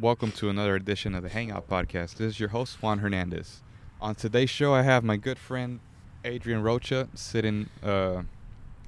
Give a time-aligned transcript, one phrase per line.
[0.00, 2.14] Welcome to another edition of the Hangout Podcast.
[2.14, 3.60] This is your host, Juan Hernandez.
[4.00, 5.80] On today's show, I have my good friend
[6.24, 8.22] Adrian Rocha sitting uh,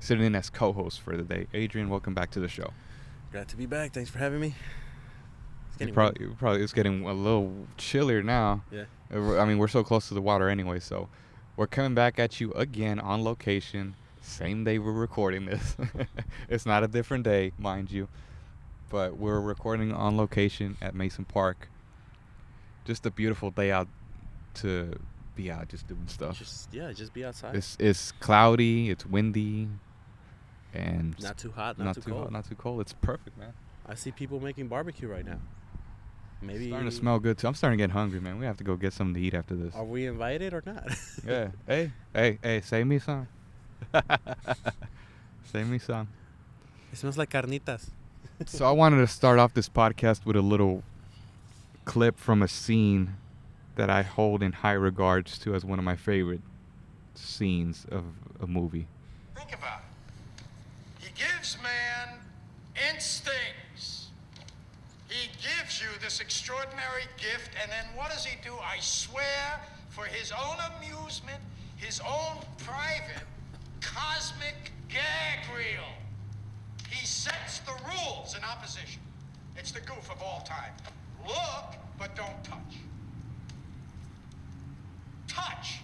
[0.01, 1.49] sitting in as co-host for the day.
[1.53, 2.71] Adrian, welcome back to the show.
[3.31, 3.93] Glad to be back.
[3.93, 4.55] Thanks for having me.
[5.73, 8.65] It's You getting probably, you probably it's getting a little chillier now.
[8.71, 8.85] Yeah.
[9.15, 11.11] Uh, I mean, we're so close to the water anyway, so
[11.57, 13.97] we're coming back at you again on location.
[14.23, 15.77] Same day we're recording this.
[16.49, 18.09] it's not a different day, mind you,
[18.93, 21.69] but we're recording on location at Mason Park.
[22.85, 23.89] Just a beautiful day out
[24.57, 25.01] to
[25.35, 26.39] be out, just doing stuff.
[26.39, 27.57] Just yeah, just be outside.
[27.57, 29.69] It's it's cloudy, it's windy,
[30.75, 32.23] and not too hot, not, not too, too cold.
[32.25, 32.81] hot, not too cold.
[32.83, 33.55] It's perfect, man.
[33.87, 35.39] I see people making barbecue right now.
[36.43, 37.47] Maybe Starting to smell good too.
[37.47, 38.39] I'm starting to get hungry, man.
[38.39, 39.75] We have to go get something to eat after this.
[39.75, 40.85] Are we invited or not?
[41.27, 41.49] Yeah.
[41.67, 43.29] Hey, hey, hey, save me some.
[45.53, 46.09] save me some.
[46.93, 47.89] it smells like carnitas.
[48.47, 50.83] So I wanted to start off this podcast with a little
[51.85, 53.17] clip from a scene
[53.77, 56.41] that I hold in high regards to as one of my favorite
[57.15, 58.05] scenes of
[58.41, 58.87] a movie.
[59.37, 61.05] Think about it.
[61.05, 62.19] He gives man
[62.91, 64.09] instincts.
[65.09, 68.55] He gives you this extraordinary gift, and then what does he do?
[68.57, 71.41] I swear, for his own amusement,
[71.77, 73.25] his own private
[73.81, 75.85] cosmic gag reel,
[76.93, 79.01] he sets the rules in opposition.
[79.57, 80.73] It's the goof of all time.
[81.27, 82.77] Look, but don't touch.
[85.27, 85.81] Touch,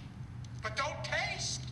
[0.62, 1.62] but don't taste.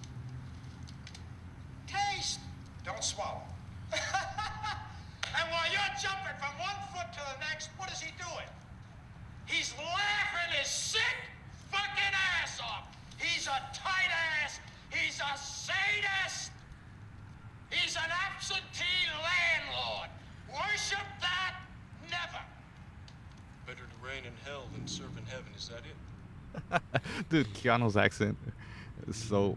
[1.86, 2.40] Taste,
[2.84, 3.42] don't swallow.
[3.92, 8.48] and while you're jumping from one foot to the next, what is he doing?
[9.44, 11.16] He's laughing his sick
[11.70, 12.88] fucking ass off.
[13.18, 14.10] He's a tight
[14.42, 14.60] ass.
[14.90, 16.50] He's a sadist.
[17.70, 18.84] He's an absentee
[19.22, 20.08] landlord.
[20.52, 21.56] Worship that?
[22.10, 22.42] Never.
[23.66, 25.96] Better to reign in hell than serve in heaven, is that it?
[27.28, 28.36] Dude, Keanu's accent
[29.08, 29.56] is so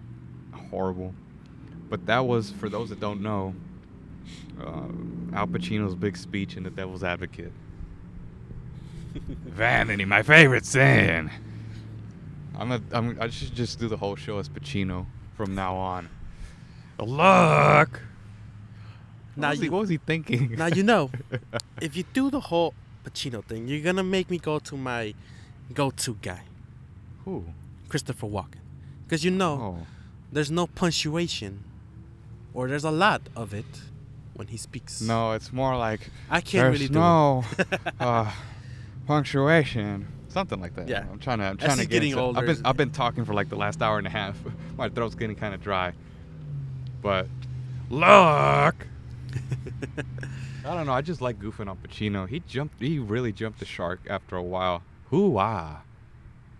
[0.53, 1.13] horrible.
[1.89, 3.53] But that was, for those that don't know,
[4.59, 7.51] uh, Al Pacino's big speech in The Devil's Advocate.
[9.15, 11.31] Vanity, my favorite sin.
[12.57, 16.09] I'm a, I'm, I should just do the whole show as Pacino from now on.
[16.99, 18.01] Look.
[19.41, 20.55] Now was, he, you- what was he thinking?
[20.57, 21.09] now you know,
[21.81, 22.73] if you do the whole
[23.03, 25.13] Pacino thing, you're gonna make me go to my
[25.73, 26.41] go-to guy,
[27.25, 27.45] Who?
[27.87, 28.61] Christopher Walken,
[29.05, 29.87] because you know Oh.
[30.31, 31.63] there's no punctuation,
[32.53, 33.81] or there's a lot of it
[34.33, 35.01] when he speaks.
[35.01, 37.43] No, it's more like I can't there's really do no
[37.99, 38.31] uh,
[39.07, 40.87] punctuation, something like that.
[40.87, 41.05] Yeah.
[41.11, 41.45] I'm trying to.
[41.45, 43.49] I'm As trying to get getting into- older, I've been I've been talking for like
[43.49, 44.37] the last hour and a half.
[44.77, 45.93] My throat's getting kind of dry.
[47.01, 47.27] But
[47.89, 48.75] look,
[50.65, 50.93] I don't know.
[50.93, 52.27] I just like goofing on Pacino.
[52.27, 52.81] He jumped.
[52.81, 54.83] He really jumped the shark after a while.
[55.09, 55.81] Hoo ah.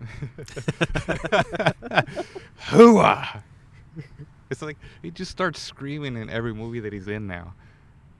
[2.70, 3.42] Hoo ah.
[4.50, 7.54] It's like he just starts screaming in every movie that he's in now.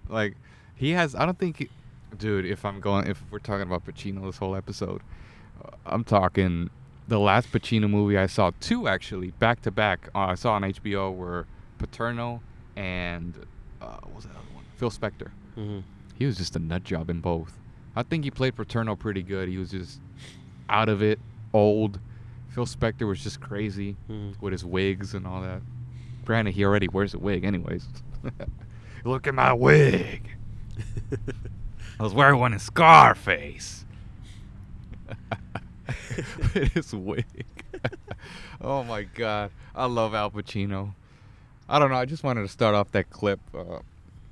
[0.08, 0.36] Like
[0.74, 1.14] he has.
[1.14, 1.68] I don't think, he,
[2.16, 2.46] dude.
[2.46, 5.02] If I'm going, if we're talking about Pacino this whole episode,
[5.64, 6.70] uh, I'm talking
[7.08, 10.08] the last Pacino movie I saw two actually back to back.
[10.14, 11.46] Uh, I saw on HBO were
[11.78, 12.40] Paterno
[12.76, 13.34] and
[13.80, 14.64] uh, what was that other one?
[14.76, 15.30] Phil Spector.
[15.56, 15.82] Mhm.
[16.16, 17.58] He was just a nut job in both.
[17.96, 19.48] I think he played Paterno pretty good.
[19.48, 20.00] He was just
[20.68, 21.18] out of it,
[21.52, 21.98] old.
[22.50, 24.40] Phil Spector was just crazy Mhm.
[24.40, 25.62] with his wigs and all that.
[26.24, 27.86] Granted, he already wears a wig, anyways.
[29.04, 30.36] Look at my wig.
[31.98, 33.84] I was wearing one in Scarface.
[36.74, 37.24] His wig.
[38.60, 40.94] oh my god, I love Al Pacino.
[41.70, 41.96] I don't know.
[41.96, 43.40] I just wanted to start off that clip.
[43.54, 43.78] Uh,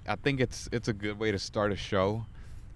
[0.06, 2.26] I think it's it's a good way to start a show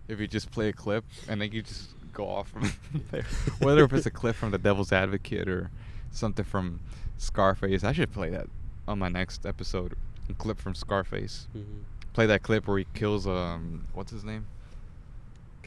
[0.08, 2.72] if you just play a clip and then you just go off from
[3.10, 3.24] there.
[3.58, 5.70] Whether if it's a clip from The Devil's Advocate or
[6.12, 6.80] something from
[7.18, 8.46] Scarface, I should play that
[8.86, 9.94] on my next episode.
[10.30, 11.48] A clip from Scarface.
[11.56, 11.82] Mhm.
[12.12, 14.46] Play that clip where he kills um what's his name?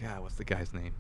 [0.02, 0.94] God, what's the guy's name?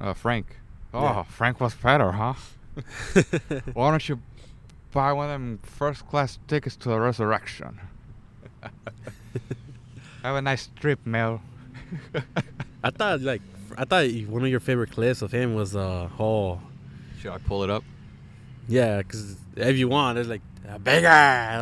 [0.00, 0.60] Uh, Frank.
[0.94, 1.22] Oh, Yeah.
[1.24, 2.34] Frank was better, huh?
[3.74, 4.20] Why don't you
[4.98, 7.78] buy one of them first class tickets to the resurrection?
[10.24, 11.40] Have a nice trip, Mel.
[12.82, 13.42] I thought like
[13.76, 16.60] I thought one of your favorite clips of him was uh oh
[17.20, 17.84] Should I pull it up?
[18.68, 21.08] yeah because if you want it's like uh, bigger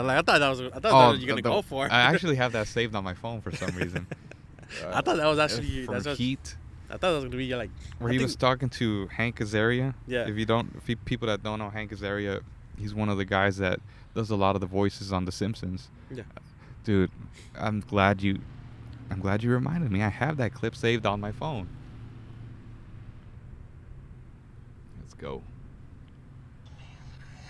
[0.08, 1.84] like I thought that was I thought that was what you're gonna the- go for
[1.92, 4.06] I actually have that saved on my phone for some reason.
[4.88, 6.56] I thought that was uh, actually from that's what, Heat,
[6.88, 9.38] I thought that was gonna be like where I he think- was talking to Hank
[9.40, 9.94] Azaria.
[10.08, 10.26] Yeah.
[10.26, 12.40] If you don't, if you, people that don't know Hank Azaria,
[12.78, 13.80] he's one of the guys that
[14.14, 15.88] does a lot of the voices on The Simpsons.
[16.10, 16.22] yeah
[16.84, 17.10] Dude,
[17.58, 18.38] I'm glad you,
[19.10, 20.02] I'm glad you reminded me.
[20.02, 21.68] I have that clip saved on my phone.
[25.00, 25.42] Let's go.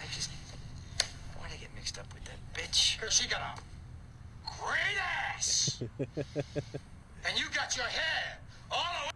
[0.00, 0.30] I just.
[1.38, 2.98] Why'd I get mixed up with that bitch?
[2.98, 4.98] Here, she got a great
[5.34, 5.82] ass!
[5.98, 8.38] and you got your hair
[8.70, 9.14] all the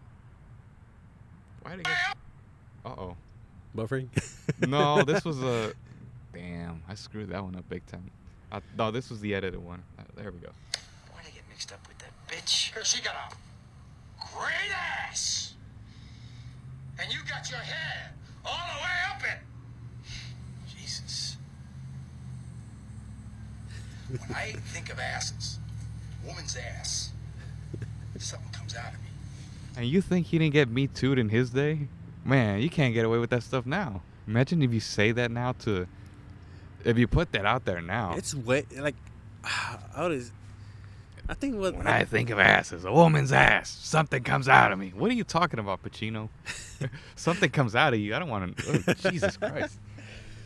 [1.63, 2.11] Why did way get?
[2.11, 2.17] up!
[2.85, 3.17] Uh oh.
[3.75, 4.07] Buffering.
[4.67, 5.73] No, this was a.
[6.33, 8.09] Damn, I screwed that one up big time.
[8.51, 9.83] I, no, this was the edited one.
[9.97, 10.49] Uh, there we go.
[11.13, 12.73] Why'd I get mixed up with that bitch?
[12.73, 15.53] Here, she got a great ass!
[16.99, 18.13] And you got your hair
[18.45, 20.09] all the way up it!
[20.75, 21.37] Jesus.
[24.09, 25.59] When I think of asses,
[26.25, 27.11] woman's ass,
[28.17, 29.07] something comes out of me.
[29.77, 31.87] And you think he didn't get me too'd in his day?
[32.23, 34.01] Man, you can't get away with that stuff now.
[34.27, 35.87] Imagine if you say that now to.
[36.85, 38.15] If you put that out there now.
[38.17, 38.95] It's way like.
[39.43, 40.31] How does?
[41.29, 44.79] I think what when I think of asses, a woman's ass, something comes out of
[44.79, 44.91] me.
[44.95, 46.29] What are you talking about, Pacino?
[47.15, 48.15] something comes out of you.
[48.15, 48.83] I don't want to.
[48.87, 49.77] Oh, Jesus Christ.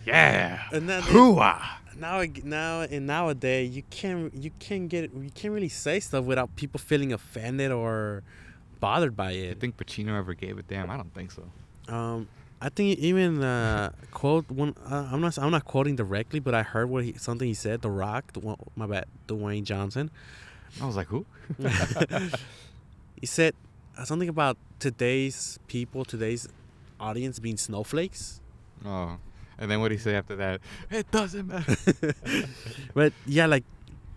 [0.05, 0.61] Yeah.
[0.71, 1.81] And then- Hoo-ah.
[1.97, 6.55] now now and nowadays you can't you can't get you can't really say stuff without
[6.55, 8.21] people feeling offended or
[8.79, 9.45] bothered by it.
[9.47, 10.91] You think Pacino ever gave a damn?
[10.91, 11.43] I don't think so.
[11.91, 12.27] Um,
[12.61, 14.75] I think even uh, quote one.
[14.89, 17.81] Uh, I'm not I'm not quoting directly, but I heard what he, something he said.
[17.81, 20.09] The Rock, the my bad, Dwayne Johnson.
[20.81, 21.25] I was like, who?
[23.19, 23.55] He said
[23.97, 26.47] uh, something about today's people, today's
[26.99, 28.41] audience being snowflakes.
[28.85, 29.17] oh.
[29.57, 30.59] And then what did he say after that?
[30.91, 31.77] It doesn't matter.
[32.93, 33.63] but yeah, like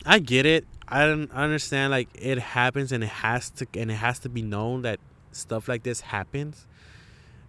[0.05, 0.67] I get it.
[0.89, 1.93] I don't I understand.
[1.93, 4.99] Like it happens, and it has to, and it has to be known that
[5.31, 6.67] stuff like this happens.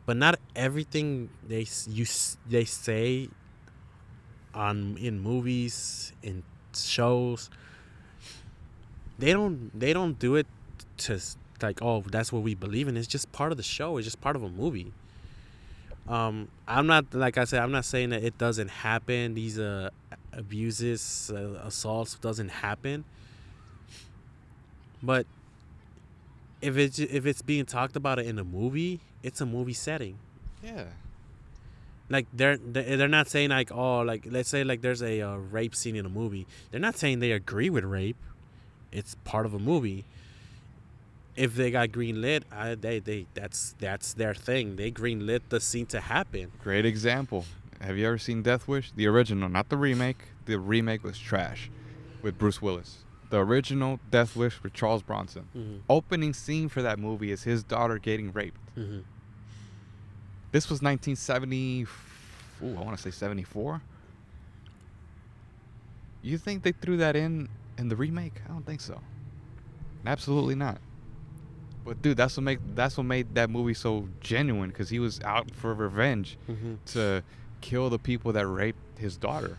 [0.10, 2.04] But not everything they you
[2.50, 3.30] they say
[4.56, 6.42] on in movies in
[6.74, 7.52] shows.
[9.20, 10.48] They don't they don't do it
[11.06, 11.22] to
[11.62, 12.98] like oh that's what we believe in.
[12.98, 13.98] It's just part of the show.
[13.98, 14.94] It's just part of a movie.
[16.08, 17.62] Um, I'm not like I said.
[17.62, 19.36] I'm not saying that it doesn't happen.
[19.36, 19.92] These uh
[20.34, 23.06] abuses, uh, assaults doesn't happen.
[25.04, 25.28] But
[26.64, 30.18] if it's if it's being talked about in a movie, it's a movie setting.
[30.64, 30.86] yeah.
[32.12, 35.36] Like they're they're they're not saying like oh like let's say like there's a uh,
[35.36, 36.48] rape scene in a movie.
[36.72, 38.18] They're not saying they agree with rape.
[38.92, 40.06] It's part of a movie.
[41.36, 44.76] If they got green lit, I, they they that's that's their thing.
[44.76, 46.52] They green lit the scene to happen.
[46.64, 47.46] Great example.
[47.80, 48.92] Have you ever seen Death Wish?
[48.96, 50.18] The original, not the remake.
[50.46, 51.70] The remake was trash
[52.24, 53.06] with Bruce Willis.
[53.30, 55.48] The original Death Wish with Charles Bronson.
[55.56, 55.80] Mhm.
[55.90, 58.60] Opening scene for that movie is his daughter getting raped.
[58.76, 59.00] Mm-hmm.
[60.52, 61.86] This was 1970.
[62.64, 63.82] Ooh, I want to say 74.
[66.22, 68.34] You think they threw that in in the remake?
[68.46, 69.00] I don't think so.
[70.06, 70.80] Absolutely not.
[71.86, 75.22] But dude, that's what make that's what made that movie so genuine because he was
[75.22, 76.74] out for revenge Mm-hmm.
[76.88, 77.24] to
[77.62, 79.58] kill the people that raped his daughter.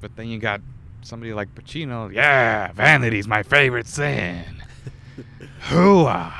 [0.00, 0.60] But then you got
[1.04, 2.12] somebody like Pacino.
[2.12, 4.62] Yeah, vanity's my favorite sin.
[5.68, 6.32] Hooah!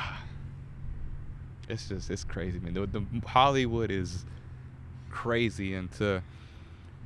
[1.69, 2.73] It's just it's crazy, man.
[2.73, 4.25] The, the Hollywood is
[5.09, 6.21] crazy, and to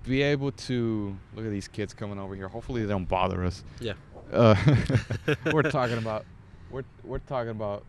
[0.05, 2.47] be able to look at these kids coming over here.
[2.47, 3.63] Hopefully, they don't bother us.
[3.79, 3.93] Yeah.
[4.31, 4.55] Uh,
[5.53, 6.25] we're talking about
[6.71, 7.83] we're we're talking about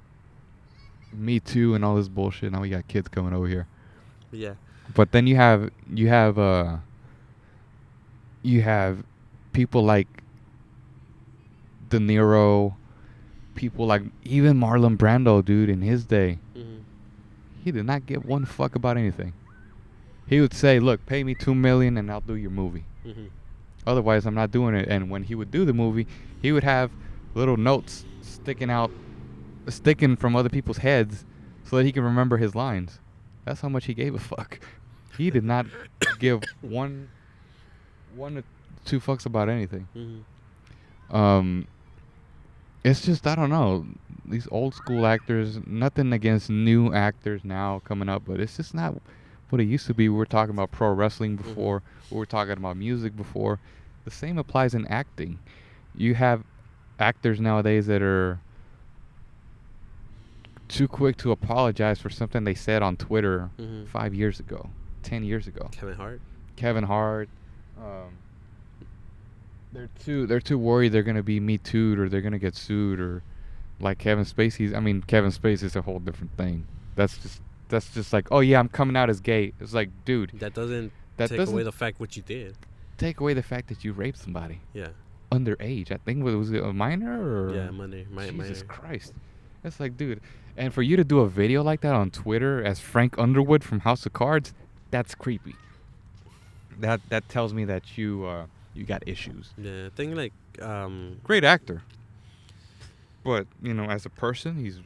[1.12, 2.52] Me Too and all this bullshit.
[2.52, 3.66] Now we got kids coming over here.
[4.30, 4.54] Yeah.
[4.94, 6.76] But then you have you have uh
[8.42, 9.04] you have
[9.52, 10.08] people like
[11.88, 12.74] De Niro,
[13.54, 16.78] people like even Marlon Brando, dude, in his day, Mm-hmm.
[17.64, 19.32] he did not give one fuck about anything.
[20.26, 22.84] He would say, "Look, pay me two million and I'll do your movie.
[23.04, 23.26] Mm-hmm.
[23.86, 26.06] Otherwise, I'm not doing it." And when he would do the movie,
[26.40, 26.90] he would have
[27.34, 28.90] little notes sticking out,
[29.68, 31.24] sticking from other people's heads,
[31.64, 33.00] so that he can remember his lines.
[33.44, 34.60] That's how much he gave a fuck.
[35.18, 35.66] He did not
[36.20, 37.08] give one,
[38.14, 38.44] one
[38.84, 39.86] two fucks about anything.
[39.96, 41.16] Mm-hmm.
[41.16, 41.66] Um,
[42.84, 43.86] it's just I don't know
[44.24, 45.58] these old school actors.
[45.66, 48.94] Nothing against new actors now coming up, but it's just not
[49.50, 50.08] what it used to be.
[50.08, 51.82] We were talking about pro wrestling before.
[52.10, 53.58] We were talking about music before.
[54.04, 55.38] The same applies in acting.
[55.94, 56.42] You have
[56.98, 58.38] actors nowadays that are
[60.68, 63.88] too quick to apologize for something they said on Twitter Mhm.
[63.88, 64.70] five years ago,
[65.02, 65.68] ten years ago.
[65.72, 66.20] Kevin Hart.
[66.56, 67.28] Kevin Hart.
[67.76, 68.12] Um,
[69.72, 73.00] they're too they're too worried they're gonna be me too'd or they're gonna get sued
[73.00, 73.22] or
[73.80, 74.74] like Kevin Spacey's.
[74.74, 76.66] I mean Kevin Spacey's a whole different thing.
[76.96, 79.52] That's just that's just like oh yeah I'm coming out as gay.
[79.60, 82.56] It's like dude That doesn't that take doesn't away the fact what you did.
[82.98, 84.88] take away the fact that you raped somebody Yeah.
[85.32, 85.90] underage.
[85.92, 88.06] I think was it a minor or Yeah, Monday.
[88.10, 88.68] My, Jesus minor.
[88.68, 89.12] Christ.
[89.62, 90.20] It's like, dude,
[90.56, 93.80] and for you to do a video like that on Twitter as Frank Underwood from
[93.80, 94.54] House of Cards,
[94.90, 95.54] that's creepy.
[96.78, 99.50] That that tells me that you uh, you got issues.
[99.58, 101.82] Yeah, I think like um Great actor,
[103.24, 104.78] but you know, as a person, he's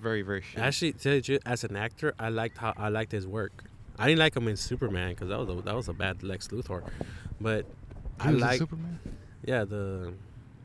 [0.00, 0.58] very very shitty.
[0.58, 3.64] actually tell you as an actor, I liked how I liked his work.
[3.98, 6.48] I didn't like him in Superman because that was a, that was a bad Lex
[6.48, 6.82] Luthor,
[7.40, 7.64] but
[8.22, 8.98] He I like Superman.
[9.44, 10.12] yeah the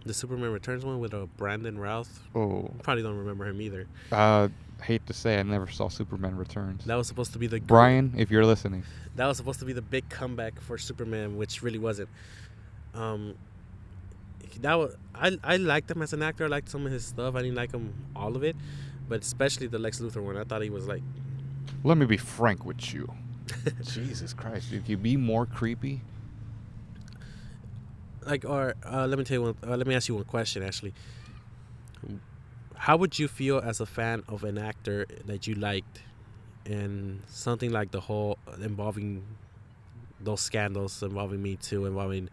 [0.05, 2.21] the Superman Returns one with uh, Brandon Routh.
[2.33, 3.85] Oh, Probably don't remember him either.
[4.11, 4.47] uh,
[4.81, 6.85] hate to say, I never saw Superman Returns.
[6.85, 8.83] That was supposed to be the Brian, if you're listening,
[9.17, 12.07] that was supposed to be the big comeback for Superman, which really wasn't.
[12.93, 13.35] Um,
[14.61, 16.45] that was I I liked him as an actor.
[16.45, 17.35] I liked some of his stuff.
[17.35, 18.55] I didn't like him all of it,
[19.07, 20.37] but especially the Lex Luthor one.
[20.37, 21.03] I thought he was like
[21.83, 23.11] let me be frank with you.
[23.83, 26.01] Jesus Christ, dude, can you be more creepy?
[28.25, 29.55] like or uh, let me tell you one.
[29.65, 30.93] Uh, let me ask you one question actually.
[32.75, 36.01] How would you feel as a fan of an actor that you liked,
[36.65, 39.23] and something like the whole involving
[40.21, 42.29] those scandals involving Me Too, involving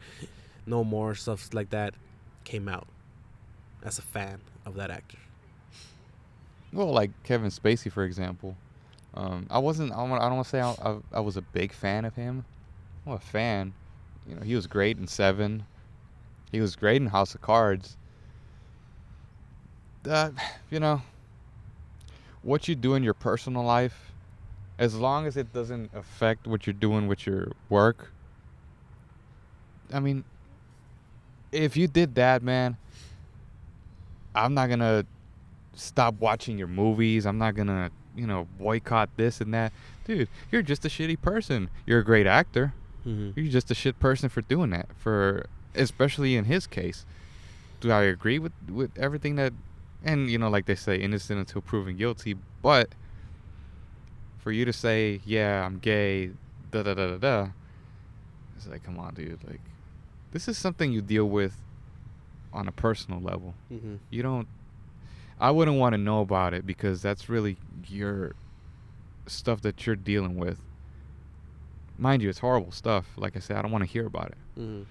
[0.67, 1.95] No More stuff like that,
[2.45, 2.89] came out
[3.83, 5.19] as a fan of that actor?
[6.73, 8.57] Well, like Kevin Spacey, for example.
[9.15, 9.93] Um, I wasn't.
[9.93, 12.45] I don't want to say I, I, I was a big fan of him.
[13.07, 13.73] I'm a fan.
[14.29, 15.65] You know, he was great in Seven.
[16.53, 17.97] He was great in House of Cards.
[20.07, 20.31] Uh,
[20.71, 21.03] you know,
[22.43, 24.13] what you do in your personal life,
[24.79, 28.13] as long as it doesn't affect what you're doing with your work.
[29.93, 30.25] I mean,
[31.57, 32.77] if you did that, man,
[34.35, 35.07] I'm not gonna
[35.75, 37.27] stop watching your movies.
[37.27, 39.73] I'm not gonna, you know, boycott this and that.
[40.05, 41.69] Dude, you're just a shitty person.
[41.87, 42.75] You're a great actor.
[43.07, 43.39] Mm-hmm.
[43.39, 44.89] You're just a shit person for doing that.
[44.97, 47.05] For especially in his case.
[47.81, 49.53] Do I agree with with everything that
[50.05, 52.89] and you know, like they say, innocent until proven guilty, but
[54.39, 56.31] for you to say, Yeah, I'm gay,
[56.71, 57.49] da da da da da
[58.57, 59.61] it's like, come on, dude, like
[60.37, 61.57] this is something you deal with
[62.53, 63.55] on a personal level.
[63.73, 63.95] Mm-hmm.
[64.11, 64.47] you don't
[65.41, 67.57] i wouldn't want to know about it because that's really
[67.89, 68.35] your
[69.27, 70.61] stuff that you're dealing with.
[71.99, 73.07] Mind you it's horrible stuff.
[73.17, 74.61] Like i said i don't want to hear about it.
[74.61, 74.83] Mm-hmm.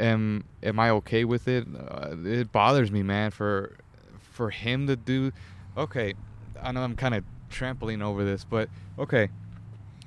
[0.00, 1.66] am am i okay with it?
[1.76, 3.76] Uh, it bothers me man for
[4.20, 5.32] for him to do
[5.76, 6.14] okay
[6.62, 9.28] i know i'm kind of trampling over this but okay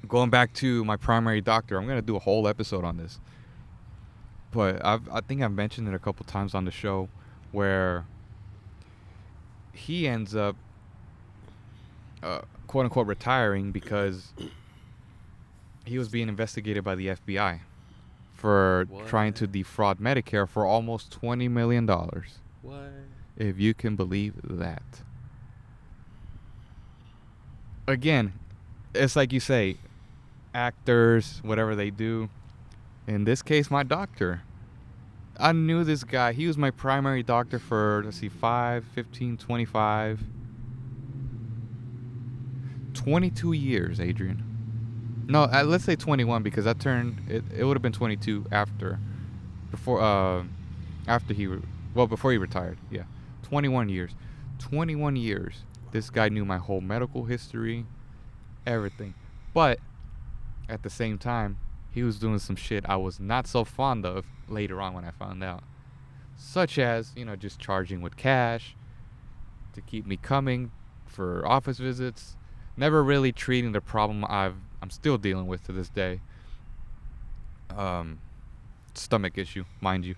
[0.08, 3.20] going back to my primary doctor i'm going to do a whole episode on this
[4.56, 7.10] but I've, i think i've mentioned it a couple times on the show
[7.52, 8.06] where
[9.74, 10.56] he ends up
[12.24, 14.34] uh, quote unquote retiring because
[15.86, 17.60] he was being investigated by the FBI
[18.34, 22.40] for trying to defraud Medicare for almost twenty million dollars.
[22.62, 22.92] What?
[23.38, 24.84] If you can believe that.
[27.88, 28.34] Again,
[28.96, 29.78] it's like you say,
[30.54, 32.30] actors, whatever they do.
[33.08, 34.42] In this case, my doctor.
[35.38, 36.34] I knew this guy.
[36.34, 40.22] He was my primary doctor for, let's see, 5, 15, 25,
[42.94, 44.44] 22 years, Adrian.
[45.28, 49.00] No, uh, let's say 21 because I turned, it, it would have been 22 after,
[49.72, 50.44] before, uh,
[51.08, 51.62] after he, re-
[51.94, 52.78] well, before he retired.
[52.90, 53.04] Yeah.
[53.44, 54.12] 21 years.
[54.60, 55.64] 21 years.
[55.92, 57.86] This guy knew my whole medical history,
[58.66, 59.14] everything.
[59.54, 59.80] But
[60.70, 61.58] at the same time,
[61.92, 65.12] he was doing some shit I was not so fond of later on when I
[65.12, 65.64] found out.
[66.38, 68.76] Such as, you know, just charging with cash
[69.74, 70.72] to keep me coming
[71.06, 72.36] for office visits.
[72.78, 76.22] Never really treating the problem I've I'm still dealing with to this day.
[77.70, 78.20] Um
[78.94, 80.16] stomach issue, mind you.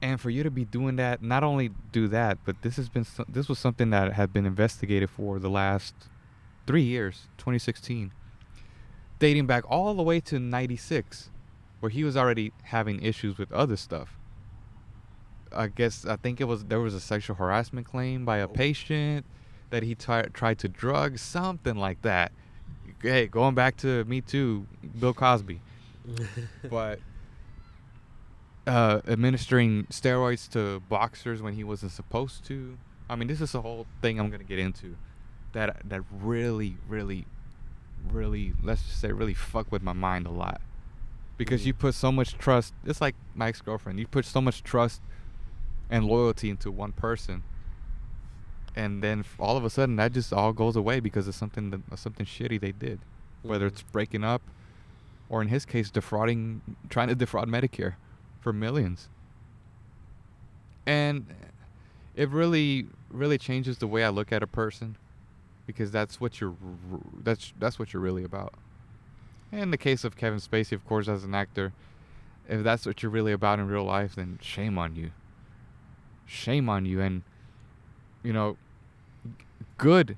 [0.00, 3.06] And for you to be doing that, not only do that, but this has been
[3.28, 5.94] this was something that had been investigated for the last
[6.66, 8.12] 3 years, 2016
[9.18, 11.30] dating back all the way to 96
[11.84, 14.16] where he was already having issues with other stuff.
[15.52, 19.26] I guess i think it was there was a sexual harassment claim by a patient
[19.68, 22.32] that he tri- tried to drug something like that.
[23.02, 24.66] Hey going back to me too
[24.98, 25.60] bill cosby.
[26.70, 27.00] But
[28.66, 32.78] uh, administering steroids to boxers when he wasn't supposed to.
[33.10, 34.96] I mean this is a whole thing i'm gonna get into
[35.52, 37.26] that that really really
[38.10, 40.62] really let's just say really fuck with my mind a lot
[41.36, 41.66] because Mhm.
[41.66, 45.00] you put so much trust it's like my ex-girlfriend you put so much trust
[45.90, 47.42] and loyalty into one person
[48.76, 51.80] and then all of a sudden that just all goes away because of something that,
[51.98, 53.00] something shitty they did
[53.42, 53.72] whether Mhm.
[53.72, 54.42] it's breaking up
[55.28, 57.94] or in his case defrauding trying to defraud medicare
[58.40, 59.08] for millions
[60.86, 61.26] and
[62.14, 64.96] it really really changes the way I look at a person
[65.66, 66.54] because that's what you're
[67.22, 68.54] that's that's what you're really about.
[69.54, 71.72] In the case of Kevin Spacey, of course, as an actor,
[72.48, 75.12] if that's what you're really about in real life, then shame on you.
[76.26, 77.22] Shame on you, and
[78.24, 78.56] you know,
[79.78, 80.16] good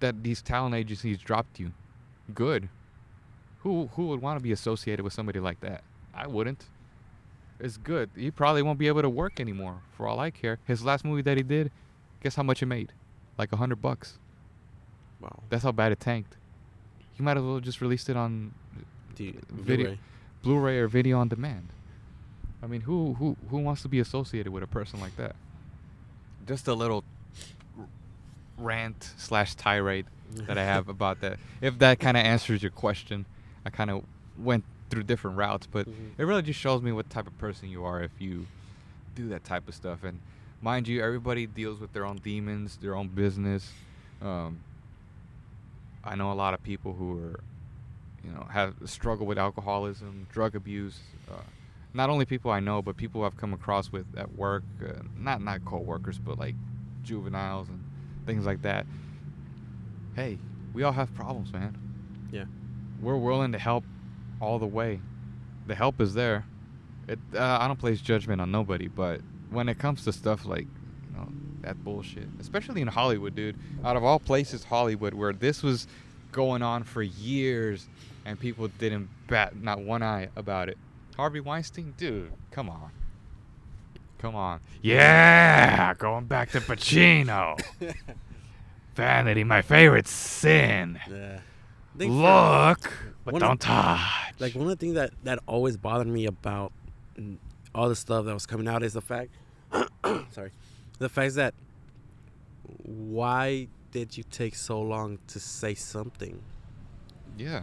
[0.00, 1.72] that these talent agencies dropped you.
[2.34, 2.70] Good.
[3.60, 5.84] Who who would want to be associated with somebody like that?
[6.14, 6.64] I wouldn't.
[7.60, 8.08] It's good.
[8.16, 10.60] He probably won't be able to work anymore, for all I care.
[10.64, 11.70] His last movie that he did,
[12.22, 12.92] guess how much it made?
[13.36, 14.18] Like a hundred bucks.
[15.20, 15.42] Wow.
[15.50, 16.36] That's how bad it tanked.
[17.12, 18.54] He might as well just released it on
[19.18, 19.98] The Video- Blu-ray.
[20.42, 21.68] Blu-ray or video on demand.
[22.62, 25.36] I mean, who who who wants to be associated with a person like that?
[26.46, 27.04] Just a little
[28.56, 30.06] rant slash tirade
[30.46, 31.38] that I have about that.
[31.60, 33.26] If that kind of answers your question,
[33.64, 34.04] I kind of
[34.38, 36.12] went through different routes, but Mhm.
[36.18, 38.46] it really just shows me what type of person you are if you
[39.14, 40.02] do that type of stuff.
[40.02, 40.18] And
[40.62, 43.72] mind you, everybody deals with their own demons, their own business.
[44.22, 44.60] Um,
[46.02, 47.40] I know a lot of people who are,
[48.24, 50.98] you know, have struggle with alcoholism, drug abuse.
[51.30, 51.40] Uh,
[51.94, 54.64] not only people I know, but people I've come across with at work.
[54.84, 56.54] Uh, not not co-workers, but like
[57.02, 57.82] juveniles and
[58.26, 58.86] things like that.
[60.14, 60.38] Hey,
[60.74, 61.76] we all have problems, man.
[62.30, 62.44] Yeah.
[63.00, 63.84] We're willing to help
[64.40, 65.00] all the way.
[65.66, 66.44] The help is there.
[67.06, 69.20] It, uh, I don't place judgment on nobody, but
[69.50, 71.28] when it comes to stuff like, you know,
[71.62, 73.56] that bullshit, especially in Hollywood, dude.
[73.84, 75.86] Out of all places, Hollywood, where this was
[76.32, 77.88] going on for years
[78.24, 80.78] and people didn't bat not one eye about it.
[81.16, 82.90] Harvey Weinstein, dude, come on.
[84.18, 84.60] Come on.
[84.82, 87.58] Yeah, going back to Pacino.
[88.94, 90.98] Vanity, my favorite sin.
[91.08, 91.40] Yeah.
[91.96, 92.92] Look,
[93.24, 94.00] but don't touch.
[94.38, 96.72] like one of the things that that always bothered me about
[97.74, 99.30] all the stuff that was coming out is the fact
[100.30, 100.50] sorry
[100.98, 101.54] the fact that
[102.82, 106.40] why did you take so long to say something
[107.36, 107.62] Yeah.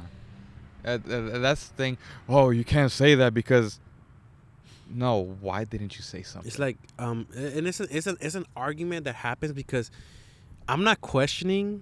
[0.84, 1.98] Uh, uh, that's the thing.
[2.30, 3.80] Oh, you can't say that because.
[4.88, 6.48] No, why didn't you say something?
[6.48, 9.90] it's like um and it's a, it's an it's an argument that happens because
[10.68, 11.82] i'm not questioning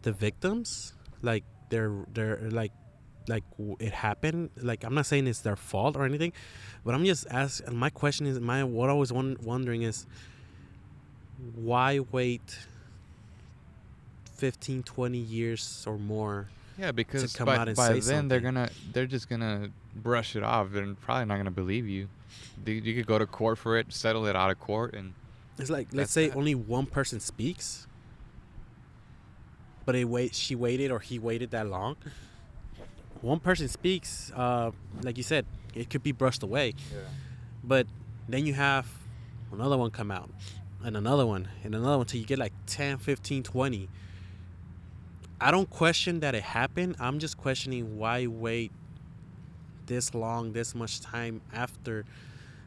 [0.00, 2.72] the victims like they're they're like
[3.28, 3.44] like
[3.78, 6.32] it happened like i'm not saying it's their fault or anything
[6.84, 10.06] but i'm just asking my question is my what i was won- wondering is
[11.54, 12.58] why wait
[14.38, 16.48] 15 20 years or more
[16.78, 20.44] yeah, because come by, out and by then they're gonna they're just gonna brush it
[20.44, 20.68] off.
[20.70, 22.08] They're probably not gonna believe you.
[22.64, 25.14] You could go to court for it, settle it out of court, and
[25.58, 26.36] It's like let's say that.
[26.36, 27.88] only one person speaks,
[29.84, 31.96] but it wait she waited or he waited that long.
[33.22, 34.70] One person speaks, uh,
[35.02, 36.74] like you said, it could be brushed away.
[36.92, 37.00] Yeah.
[37.64, 37.88] But
[38.28, 38.86] then you have
[39.50, 40.30] another one come out,
[40.84, 43.88] and another one, and another one till you get like 10, 15, 20.
[45.40, 46.96] I don't question that it happened.
[46.98, 48.72] I'm just questioning why wait
[49.86, 52.04] this long, this much time after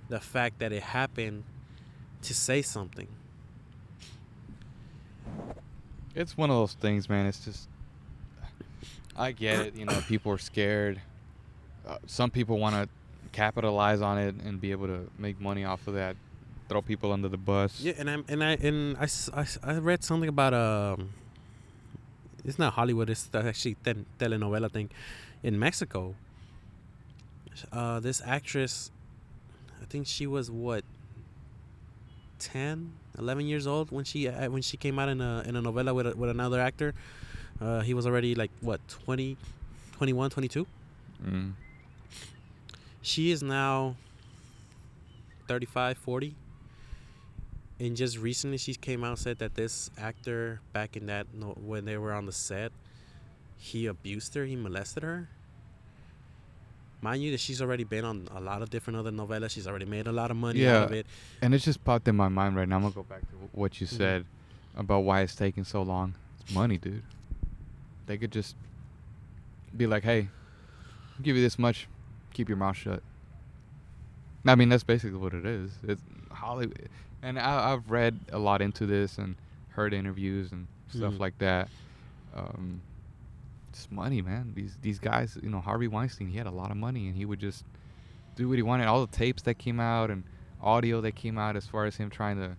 [0.10, 1.44] the fact that it happened
[2.24, 3.08] to say something.
[6.16, 7.26] it's one of those things, man.
[7.26, 7.68] It's just
[9.16, 9.76] I get it.
[9.76, 11.02] You know, people are scared.
[11.88, 12.90] Uh, some people want to
[13.32, 16.16] capitalize on it and be able to make money off of that.
[16.70, 17.82] Throw people under the bus.
[17.82, 21.10] Yeah, and I and I and I, I I read something about um.
[22.46, 23.10] It's not Hollywood.
[23.10, 24.90] It's actually tel- telenovela thing,
[25.44, 26.16] in Mexico.
[27.72, 28.92] Uh, this actress,
[29.82, 30.84] I think she was what.
[32.40, 35.62] 10, 11 years old when she uh, when she came out in a in a
[35.62, 36.96] novela with a, with another actor.
[37.62, 39.38] Uh, he was already like what 20,
[39.94, 40.66] 21, 22.
[41.24, 41.52] Mm.
[43.04, 43.96] She is now
[45.48, 46.36] 35, 40.
[47.82, 51.26] And just recently, she came out and said that this actor, back in that,
[51.58, 52.72] when they were on the set,
[53.58, 55.30] he abused her, he molested her.
[57.02, 59.50] Mind you, that she's already been on a lot of different other novelas.
[59.50, 61.08] She's already made a lot of money out of it.
[61.42, 62.76] And it just popped in my mind right now.
[62.76, 63.98] I'm gonna go back to what you Mhm.
[63.98, 64.26] said
[64.76, 66.14] about why it's taking so long.
[66.42, 67.02] It's money, dude.
[68.06, 68.56] They could just
[69.76, 70.30] be like, "Hey,
[71.18, 71.88] I'll give you this much.
[72.34, 73.02] Keep your mouth shut."
[74.46, 75.72] I mean, that's basically what it is.
[75.82, 76.88] It's Hollywood,
[77.22, 79.36] and I, I've read a lot into this and
[79.70, 81.20] heard interviews and stuff Mhm.
[81.20, 81.70] like that.
[82.36, 82.82] Um,
[83.70, 84.52] it's money, man.
[84.56, 87.26] These these guys, you know, Harvey Weinstein, he had a lot of money, and he
[87.26, 87.64] would just
[88.36, 88.88] do what he wanted.
[88.88, 90.24] All the tapes that came out and
[90.62, 92.56] audio that came out as far as him trying to,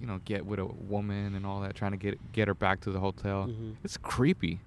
[0.00, 2.80] you know, get with a woman and all that, trying to get get her back
[2.82, 3.46] to the hotel.
[3.48, 3.76] Mhm.
[3.84, 4.60] It's creepy.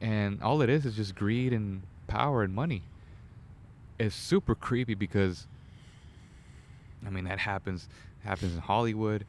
[0.00, 2.82] And all it is is just greed and power and money.
[3.98, 5.48] It's super creepy because
[7.06, 7.88] I mean that happens
[8.24, 9.24] happens in Hollywood.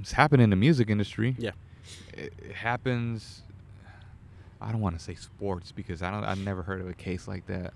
[0.00, 1.34] it's happened in the music industry.
[1.38, 1.50] Yeah.
[2.12, 3.42] It, it happens.
[4.60, 6.24] I don't want to say sports because I don't.
[6.24, 7.72] I've never heard of a case like that.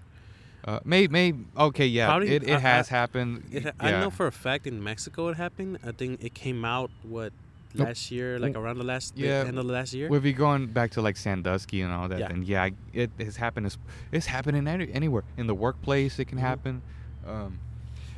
[0.67, 1.39] Uh, maybe, maybe.
[1.57, 3.45] Okay, yeah, it, it I- has I- happened.
[3.51, 3.71] It, yeah.
[3.81, 5.79] I know for a fact in Mexico it happened.
[5.87, 7.33] I think it came out what
[7.77, 7.89] Nope.
[7.89, 9.45] last year, like around the last the Yeah.
[9.49, 10.09] end of the last year.
[10.09, 12.29] Well, if you're going back to like Sandusky and all that, Yeah.
[12.29, 13.67] then yeah, it has happened.
[13.67, 13.79] It's,
[14.13, 16.19] it's happening any, anywhere in the workplace.
[16.19, 16.43] It can Mhm.
[16.43, 16.83] happen.
[17.27, 17.59] Um,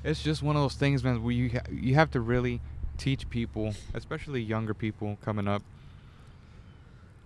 [0.06, 1.22] it's just one of those things, man.
[1.22, 2.60] Where you ha- you have to really
[2.96, 5.62] teach people, especially younger people coming up.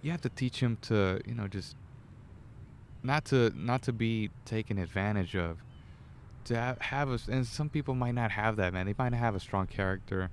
[0.02, 1.76] You have to teach them to, you know, just
[3.02, 5.58] not to not to be taken advantage of.
[6.44, 8.86] To have, have a, and some people might not have that, man.
[8.86, 10.30] They might not have a strong character.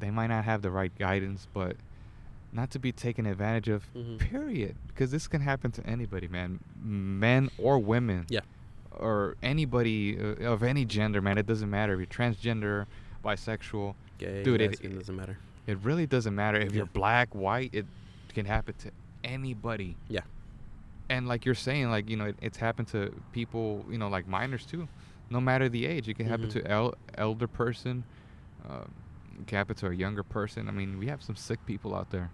[0.00, 1.76] They might not have the right guidance, but
[2.52, 3.84] not to be taken advantage of.
[3.94, 4.18] Mhm.
[4.18, 4.76] Period.
[4.88, 8.24] Because this can happen to anybody, man, men or women.
[8.30, 8.40] Yeah.
[8.96, 11.38] Or anybody uh, of any gender, man.
[11.38, 12.86] It doesn't matter if you're transgender,
[13.24, 13.94] bisexual.
[14.18, 15.38] Gay, Dude, it- lesbian, doesn't matter.
[15.66, 16.78] It really doesn't matter if Yeah.
[16.78, 17.70] you're black, white.
[17.74, 17.86] It
[18.32, 18.90] can happen to
[19.24, 19.96] anybody.
[20.08, 20.20] Yeah.
[21.10, 24.26] And like you're saying, like you know, it, it's happened to people, you know, like
[24.26, 24.88] minors too.
[25.28, 26.52] No matter the age, it can happen Mhm.
[26.52, 28.04] to el- elder person.
[28.68, 28.90] Um,
[29.40, 30.68] it can happen to a younger person.
[30.68, 32.30] I mean, we have some sick people out there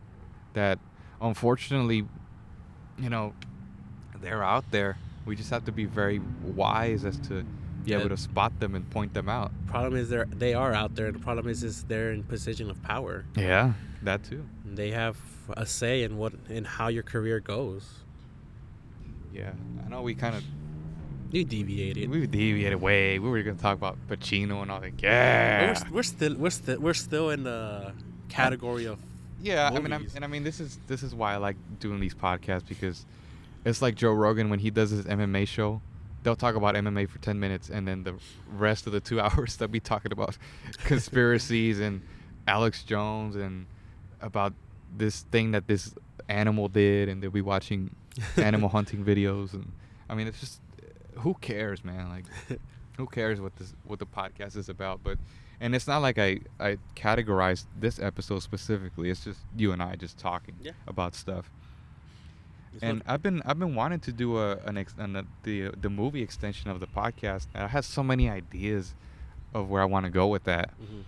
[0.53, 0.79] that,
[1.21, 2.07] unfortunately,
[2.99, 3.33] you know,
[4.21, 4.99] they're out there.
[5.27, 7.45] We just have to be very wise as to
[7.85, 7.99] be Yeah.
[7.99, 9.51] able to spot them and point them out.
[9.67, 11.11] Problem is they're they are out there.
[11.13, 13.25] The problem is is they're in position of power.
[13.37, 14.45] Yeah, that too.
[14.65, 15.17] They have
[15.57, 17.85] a say in what in how your career goes.
[19.33, 19.53] Yeah,
[19.85, 20.45] I know we kind of
[21.31, 22.11] You deviated.
[22.11, 23.19] we deviated way.
[23.19, 24.93] We were gonna talk about Pacino and all that.
[25.03, 27.93] Yeah, We're, we're still we're still we're still in the
[28.29, 28.99] category of
[29.41, 29.71] yeah.
[29.73, 32.15] I mean, I'm, and I mean, this is this is why I like doing these
[32.15, 33.07] podcasts because
[33.65, 35.81] it's like Joe Rogan when he does his MMA show.
[36.23, 38.15] They'll talk about MMA for ten minutes, and then the
[38.51, 40.37] rest of the two hours they'll be talking about
[40.85, 42.03] conspiracies and
[42.47, 43.67] Alex Jones and
[44.21, 44.53] about
[44.97, 45.95] this thing that this
[46.29, 47.95] animal did, and they'll be watching
[48.37, 49.53] animal hunting videos.
[49.53, 49.73] And
[50.09, 50.61] I mean, it's just
[51.17, 52.09] who cares, man?
[52.09, 52.25] Like,
[52.97, 55.03] who cares what this what the podcast is about?
[55.03, 55.19] But
[55.61, 59.11] and it's not like I I categorized this episode specifically.
[59.11, 60.73] It's just you and I just talking Yeah.
[60.87, 61.51] about stuff.
[62.75, 65.71] It's And I've been I've been wanting to do a an, ex, an a, the
[65.81, 67.47] the movie extension of the podcast.
[67.55, 68.95] I have so many ideas
[69.55, 70.71] of where I want to go with that.
[70.81, 71.03] Mhm.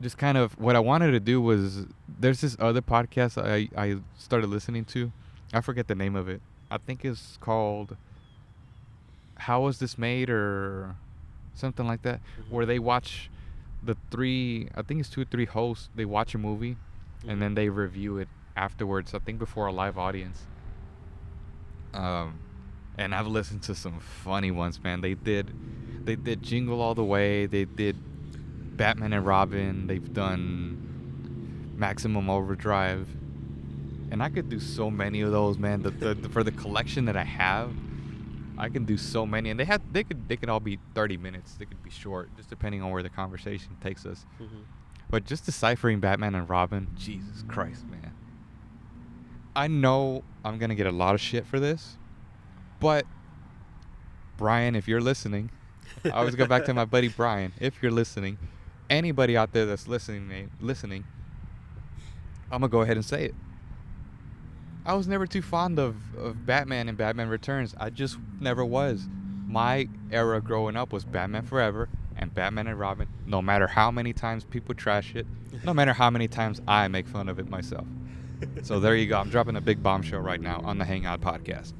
[0.00, 1.86] Just kind of what I wanted to do was
[2.20, 5.10] there's this other podcast I I started listening to.
[5.52, 6.40] I forget the name of it.
[6.70, 7.96] I think it's called
[9.38, 10.94] How Was This Made or
[11.54, 12.50] something like that, Mhm.
[12.50, 13.30] where they watch
[13.82, 14.68] the three.
[14.74, 15.88] I think it's two or three hosts.
[15.94, 16.76] They watch a movie
[17.26, 17.40] and Mhm.
[17.40, 19.14] then they review it afterwards.
[19.14, 20.42] I think before a live audience.
[21.92, 22.38] Um,
[22.98, 25.00] and I've listened to some funny ones, man.
[25.00, 25.52] They did,
[26.06, 27.46] they did Jingle All the Way.
[27.46, 27.96] They did
[28.76, 29.86] Batman and Robin.
[29.86, 33.08] They've done Maximum Overdrive,
[34.10, 35.82] and I could do so many of those, man.
[35.82, 37.72] The, the, the- for the collection that I have,
[38.56, 41.16] I can do so many, and they had they could they could all be 30
[41.16, 41.54] minutes.
[41.54, 44.24] They could be short, just depending on where the conversation takes us.
[44.40, 44.46] Mhm.
[45.10, 48.12] But just deciphering Batman and Robin, Jesus Christ, man.
[49.56, 51.96] I know I'm gonna get a lot of shit for this,
[52.80, 53.06] but
[54.36, 55.50] Brian, if you're listening,
[56.04, 57.52] I always go back to my buddy Brian.
[57.60, 58.38] If you're listening,
[58.90, 61.04] anybody out there that's listening, listening,
[62.50, 63.34] I'm gonna go ahead and say it.
[64.86, 67.74] I was never too fond of, of Batman and Batman Returns.
[67.78, 69.08] I just never was.
[69.46, 73.08] My era growing up was Batman Forever and Batman and Robin.
[73.26, 75.26] No matter how many times people trash it,
[75.64, 77.86] no matter how many times I make fun of it myself.
[78.62, 79.18] So there you go.
[79.18, 81.72] I'm dropping a big bombshell right now on the Hangout podcast.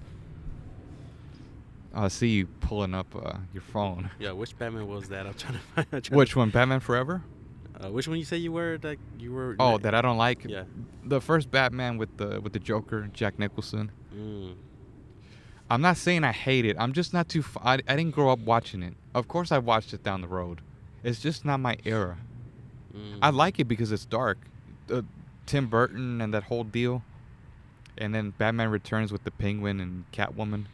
[1.95, 4.11] I see you pulling up uh, your phone.
[4.19, 5.27] Yeah, which Batman was that?
[5.27, 5.87] I'm trying to find.
[5.93, 6.51] I'm trying Which to- one?
[6.51, 7.23] Batman Forever?
[7.83, 8.79] Uh, which one you say you were?
[8.83, 9.57] Like you were?
[9.59, 10.45] Oh, that I don't like.
[10.45, 10.65] Yeah.
[11.05, 13.91] The first Batman with the with the Joker, Jack Nicholson.
[14.15, 14.55] Mm.
[15.71, 16.77] I'm not saying I hate it.
[16.79, 17.41] I'm just not too.
[17.41, 18.95] F- I, I didn't grow up watching it.
[19.15, 20.61] Of course, I watched it down the road.
[21.03, 22.19] It's just not my era.
[22.97, 23.19] Mm.
[23.23, 24.39] I like it because it's dark.
[24.93, 25.03] Uh,
[25.47, 27.03] Tim Burton and that whole deal.
[27.97, 30.65] And then Batman Returns with the Penguin and Catwoman.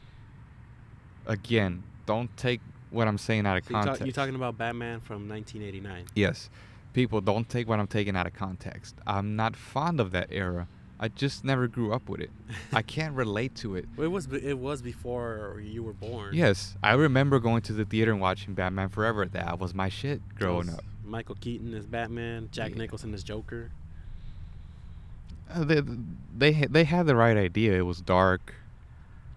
[1.27, 4.07] Again, don't take what I'm saying out of So you talk, context.
[4.07, 6.07] you talking about Batman from 1989?
[6.15, 6.51] yes.
[6.93, 8.97] People, don't take what I'm taking out of context.
[9.07, 10.67] I'm not fond of that era.
[10.99, 12.31] I just never grew up with it.
[12.73, 13.85] I can't relate to it.
[13.97, 16.35] Well, it was it was before you were born.
[16.35, 19.25] Yes, I remember going to the theater and watching Batman Forever.
[19.27, 20.83] That was my shit growing up.
[21.05, 22.79] Michael Keaton as Batman, Jack Yeah.
[22.79, 23.71] Nicholson as Joker.
[25.53, 25.83] Uh, they
[26.37, 27.75] they they had the right idea.
[27.75, 28.55] It was dark,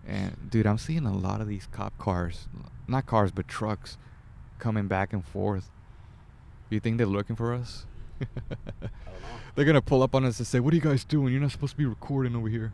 [0.07, 2.47] and dude, I'm seeing a lot of these cop cars,
[2.87, 3.97] not cars but trucks,
[4.59, 5.69] coming back and forth.
[6.69, 7.85] You think they're looking for us?
[8.21, 8.49] I don't
[8.79, 8.89] know.
[9.55, 11.31] They're gonna pull up on us and say, "What are you guys doing?
[11.31, 12.73] You're not supposed to be recording over here."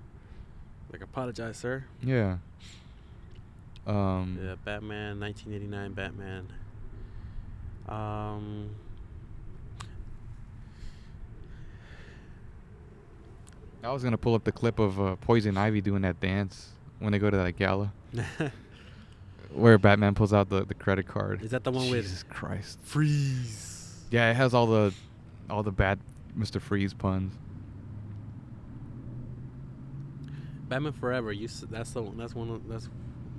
[0.92, 1.86] Like, apologize, sir.
[2.02, 2.38] Yeah.
[3.86, 4.40] Um.
[4.42, 6.48] Yeah, Batman, 1989 Batman.
[7.88, 8.70] Um,
[13.84, 17.12] I was gonna pull up the clip of uh, Poison Ivy doing that dance when
[17.14, 17.94] they go to that gala,
[19.54, 21.42] where Batman pulls out the, the credit card.
[21.44, 22.80] is that the one with Jesus Christ.
[22.82, 24.04] freeze?
[24.12, 24.94] Yeah, it has all the
[25.50, 26.00] all the bad
[26.38, 26.62] Mr.
[26.62, 27.34] Freeze puns.
[30.68, 31.32] Batman Forever.
[31.32, 32.90] You s- that's the one- that's one of, that's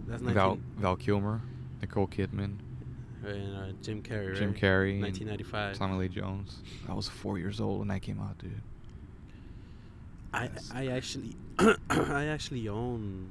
[0.09, 1.41] that's 19, Val Val Kilmer,
[1.81, 2.57] Nicole Kidman,
[3.25, 4.37] and uh, Jim Carrey.
[4.37, 4.61] Jim right?
[4.61, 5.79] Carrey, 1995.
[5.79, 6.59] Tommy Lee Jones.
[6.89, 8.61] I was four years old when that came out, dude.
[10.33, 11.37] I I actually
[11.91, 13.29] I actually own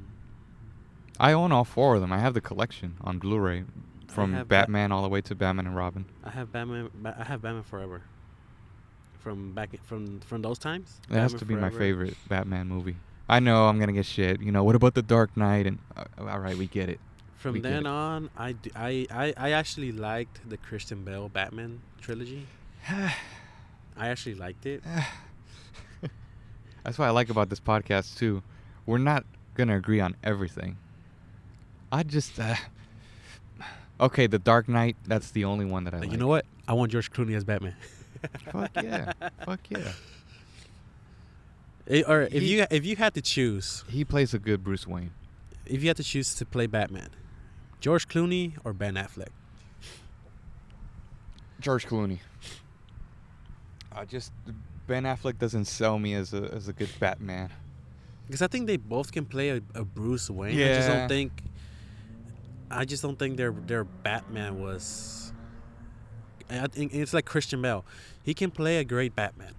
[1.19, 2.11] I own all four of them.
[2.13, 3.65] I have the collection on Blu-ray,
[4.07, 6.05] from have Bat- Batman all the way to Batman and Robin.
[6.23, 8.01] I have Batman Ba- I have Batman Forever.
[9.19, 11.01] From back from from those times.
[11.09, 12.95] That has to be my favorite Batman movie.
[13.27, 14.41] I know I'm gonna get shit.
[14.41, 15.67] You know what about the Dark Knight?
[15.67, 16.99] And uh, all right, we get it.
[17.35, 17.89] From We get then it.
[17.89, 22.45] on, I, d- I, I, I actually liked the Christian Bale Batman trilogy.
[22.89, 23.13] I
[23.97, 24.83] actually liked it.
[26.83, 28.41] That's what I like about this podcast too.
[28.85, 30.77] We're not gonna agree on everything.
[31.91, 32.55] I just uh,
[34.01, 34.27] okay.
[34.27, 34.95] The Dark Knight.
[35.05, 36.11] That's the only one that I Like, like.
[36.13, 36.45] you know what?
[36.67, 37.75] I want George Clooney as Batman.
[38.51, 39.11] Fuck yeah.
[39.45, 39.91] Fuck yeah.
[41.87, 44.85] Eh, or if He- you if you had to choose, He plays a good Bruce
[44.87, 45.11] Wayne.
[45.65, 47.09] if you had to choose to play Batman,
[47.79, 49.29] George Clooney or Ben Affleck?
[51.59, 52.19] George Clooney.
[53.91, 54.31] I just
[54.89, 57.51] Ben Affleck doesn't sell me as a as a good Batman.
[58.25, 60.57] Because I think they both can play a, a Bruce Wayne.
[60.57, 60.65] Yeah.
[60.65, 61.43] I just don't think.
[62.71, 65.31] I just don't think their their Batman was.
[66.49, 67.85] I think it's like Christian Bale.
[68.23, 69.53] He can play a great Batman.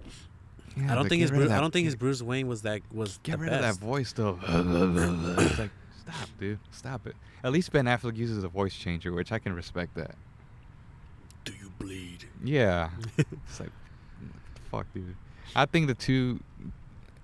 [0.75, 3.19] Yeah, I don't think his Bruce, I don't think his Bruce Wayne was that was
[3.23, 3.63] Get rid best.
[3.63, 4.37] of that voice though.
[4.47, 6.59] it's like stop, dude.
[6.71, 7.15] Stop it.
[7.43, 10.15] At least Ben Affleck uses a voice changer, which I can respect that.
[11.45, 12.25] Do you bleed?
[12.43, 12.89] Yeah.
[13.17, 13.71] it's like
[14.71, 15.15] fuck, dude.
[15.55, 16.39] I think the two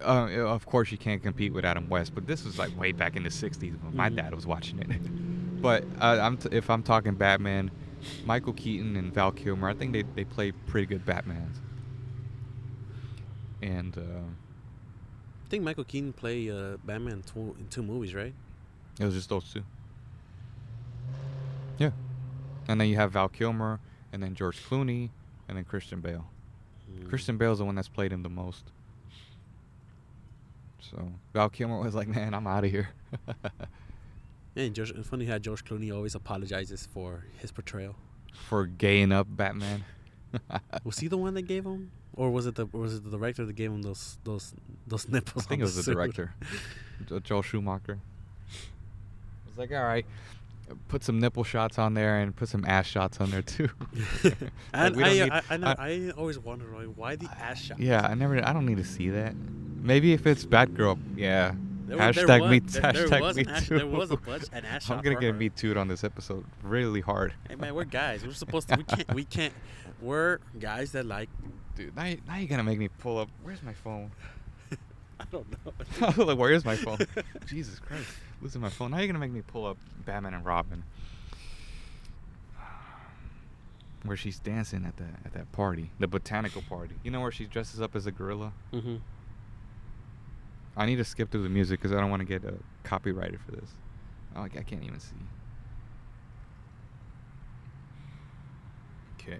[0.01, 3.15] uh, of course you can't compete with Adam West, but this was like way back
[3.15, 4.15] in the 60s when my Mhm.
[4.17, 5.61] dad was watching it.
[5.61, 7.71] but uh, I'm t- if I'm talking Batman,
[8.25, 11.57] Michael Keaton and Val Kilmer, I think they they play pretty good Batmans.
[13.61, 18.33] And uh, I think Michael Keaton played uh, Batman in two, in two movies, right?
[18.99, 19.63] It was just those two.
[21.79, 21.91] Yeah.
[22.67, 23.79] And then you have Val Kilmer,
[24.13, 25.09] and then George Clooney,
[25.47, 26.25] and then Christian Bale.
[26.99, 27.09] Mm.
[27.09, 28.63] Christian Bale's the one that's played him the most.
[30.79, 32.89] So Val Kilmer was like, "Man, I'm out of here."
[34.55, 37.95] Yeah, it's funny how George Clooney always apologizes for his portrayal.
[38.33, 39.83] For gaying up Batman.
[40.83, 43.11] Was he the one that gave him, or was it the or was it the
[43.11, 44.55] director that gave him those those
[44.87, 45.45] those nipples?
[45.45, 45.93] I think it was the suit?
[45.93, 46.33] director,
[47.07, 47.99] Jo- Joel Schumacher.
[48.49, 50.05] I was like, all right,
[50.87, 53.69] put some nipple shots on there and put some ass shots on there too.
[54.73, 57.79] And don't I, need- I, I, know, I- always wondered like, why the ass shots.
[57.79, 58.37] Yeah, I never.
[58.45, 59.33] I don't need to see that.
[59.81, 61.53] Maybe if it's Batgirl, yeah.
[61.87, 62.59] There wa- there hashtag was- me.
[62.59, 63.77] there- there hashtag was me ass- too.
[63.77, 65.39] there was a bunch- an ass I'm gonna get her.
[65.39, 67.33] me too on this episode really hard.
[67.47, 68.25] Hey man, we're guys.
[68.25, 68.75] We're supposed to.
[68.77, 69.13] We can't.
[69.13, 69.53] We can't.
[70.01, 71.29] We're guys that like.
[71.75, 73.29] Dude, now, you- now you're gonna make me pull up.
[73.43, 74.11] Where's my phone?
[75.19, 75.47] I don't
[76.17, 76.23] know.
[76.25, 76.99] like, where's my phone?
[77.47, 78.07] Jesus Christ,
[78.41, 78.91] losing my phone.
[78.91, 80.83] Now you're gonna make me pull up Batman and Robin,
[84.03, 86.95] where she's dancing at that at that party, the botanical party.
[87.03, 88.53] You know where she dresses up as a gorilla.
[88.71, 88.97] hmm
[90.75, 92.51] I need to skip through the music because I don't want to get uh,
[92.83, 93.71] copyrighted for this.
[94.35, 95.15] Oh, I can't even see.
[99.19, 99.39] Okay.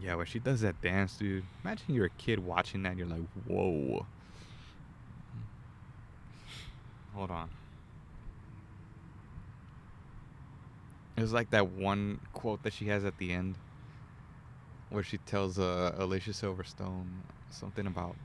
[0.00, 1.44] Yeah, when she does that dance, dude.
[1.64, 2.90] Imagine you're a kid watching that.
[2.90, 4.06] and You're like, whoa.
[7.14, 7.50] Hold on.
[11.16, 13.56] It's like that one quote that she has at the end,
[14.90, 17.06] where she tells uh, Alicia Silverstone
[17.50, 18.16] something about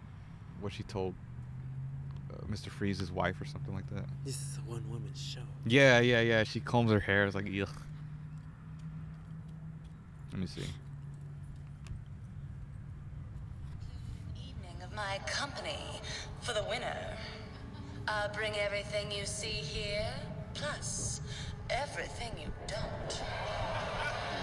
[0.62, 1.13] what she told
[2.32, 2.69] uh, Mr.
[2.69, 4.06] Freeze's wife or something like that.
[4.23, 5.41] This is a one woman show.
[5.65, 6.43] Yeah, yeah, yeah.
[6.43, 7.26] She combs her hair.
[7.26, 7.69] It's like, ugh.
[10.32, 10.62] Let me see.
[14.36, 15.78] Evening of my company
[16.41, 17.17] for the winner.
[18.10, 20.08] I'll bring everything you see here,
[20.54, 21.20] plus
[21.70, 23.22] everything you don't.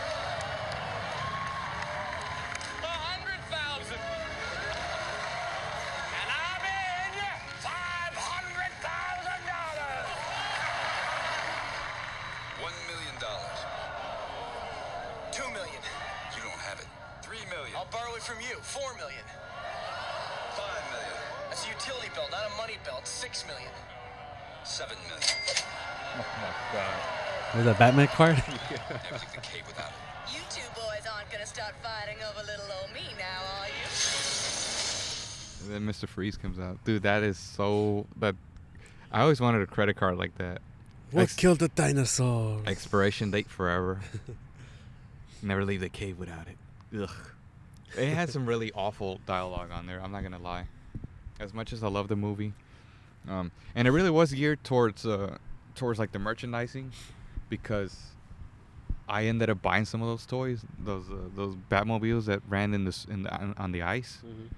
[17.76, 18.56] I'll borrow it from you.
[18.62, 19.20] Four million.
[20.56, 21.12] Five million.
[21.50, 22.96] That's a utility bill, not a money bill.
[23.00, 23.68] It's six million.
[24.64, 25.28] Seven million.
[26.16, 26.94] Oh my god.
[27.54, 28.36] There's a Batman card.
[28.48, 30.32] Never leave the cave without it.
[30.32, 33.86] You two boys aren't gonna start fighting over little old me now, are you?
[35.64, 36.08] And then Mr.
[36.08, 36.82] Freeze comes out.
[36.84, 38.34] Dude, that is so that
[39.12, 40.60] I always wanted a credit card like that.
[41.10, 42.60] what Ex- killed the dinosaur?
[42.66, 44.00] Expiration date forever.
[45.42, 46.56] Never leave the cave without it.
[47.02, 47.10] Ugh.
[47.96, 50.00] It had some really awful dialogue on there.
[50.02, 50.66] I'm not gonna lie.
[51.38, 52.52] As much as I love the movie,
[53.28, 55.36] um, and it really was geared towards uh,
[55.74, 56.92] towards like the merchandising,
[57.50, 57.96] because
[59.08, 62.84] I ended up buying some of those toys, those uh, those Batmobiles that ran in
[62.84, 64.48] this in the, on, on the ice, Mhm.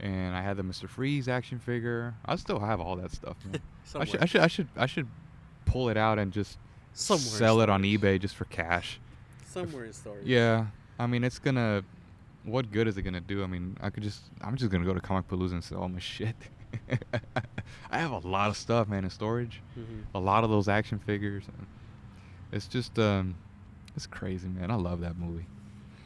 [0.00, 0.88] and I had the Mr.
[0.88, 2.14] Freeze action figure.
[2.26, 3.36] I still have all that stuff.
[3.50, 3.60] Man.
[3.94, 5.08] I should I should I should I should
[5.64, 6.58] pull it out and just
[6.92, 9.00] Somewhere sell it on eBay just for cash.
[9.46, 10.26] Somewhere in storage.
[10.26, 10.66] Yeah,
[10.98, 11.82] I mean it's gonna.
[12.50, 13.42] What good is it gonna do?
[13.42, 14.22] I mean, I could just.
[14.40, 16.36] I'm just gonna go to Comicpalooza and sell all my shit.
[17.90, 19.60] I have a lot of stuff, man, in storage.
[19.78, 20.02] Mhm.
[20.14, 21.44] A lot of those action figures.
[22.52, 23.34] It's just, um,
[23.96, 24.70] it's crazy, man.
[24.70, 25.46] I love that movie.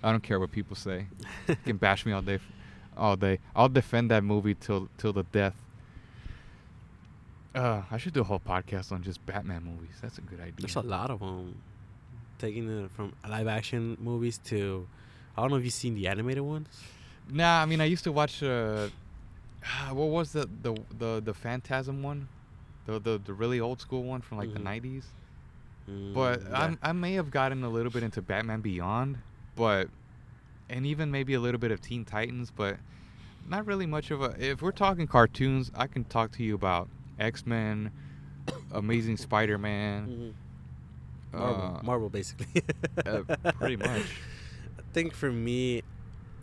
[0.02, 1.07] I don't care what people say.
[1.48, 2.38] You can bash me all day,
[2.96, 3.38] all day.
[3.55, 5.55] I'll defend that movie till till the death.
[7.55, 9.96] Uh, I should do a whole podcast on just Batman movies.
[10.00, 10.55] That's a good idea.
[10.59, 11.61] There's a lot of them.
[12.38, 14.88] Taking it from live action movies to,
[15.37, 16.68] I don't know if you've seen the animated ones.
[17.31, 18.42] Nah, I mean I used to watch.
[18.42, 18.88] Uh,
[19.92, 22.29] what was the the the the Phantasm one,
[22.87, 24.55] the the the really old school one from like Mhm.
[24.55, 25.05] the '90s.
[25.90, 26.61] Mm, But yeah.
[26.62, 29.18] I'm, I may have gotten a little bit into Batman Beyond,
[29.57, 29.88] but
[30.71, 32.77] and even maybe a little bit of Teen Titans, but
[33.49, 34.35] not really much of a.
[34.38, 37.90] If we're talking cartoons, I can talk to you about X Men,
[38.73, 40.35] Amazing Spider-Man.
[41.33, 41.38] Mhm.
[41.38, 42.62] Marvel, uh, Marvel basically.
[43.07, 43.23] uh,
[43.55, 44.03] pretty much.
[44.92, 45.83] I think for me,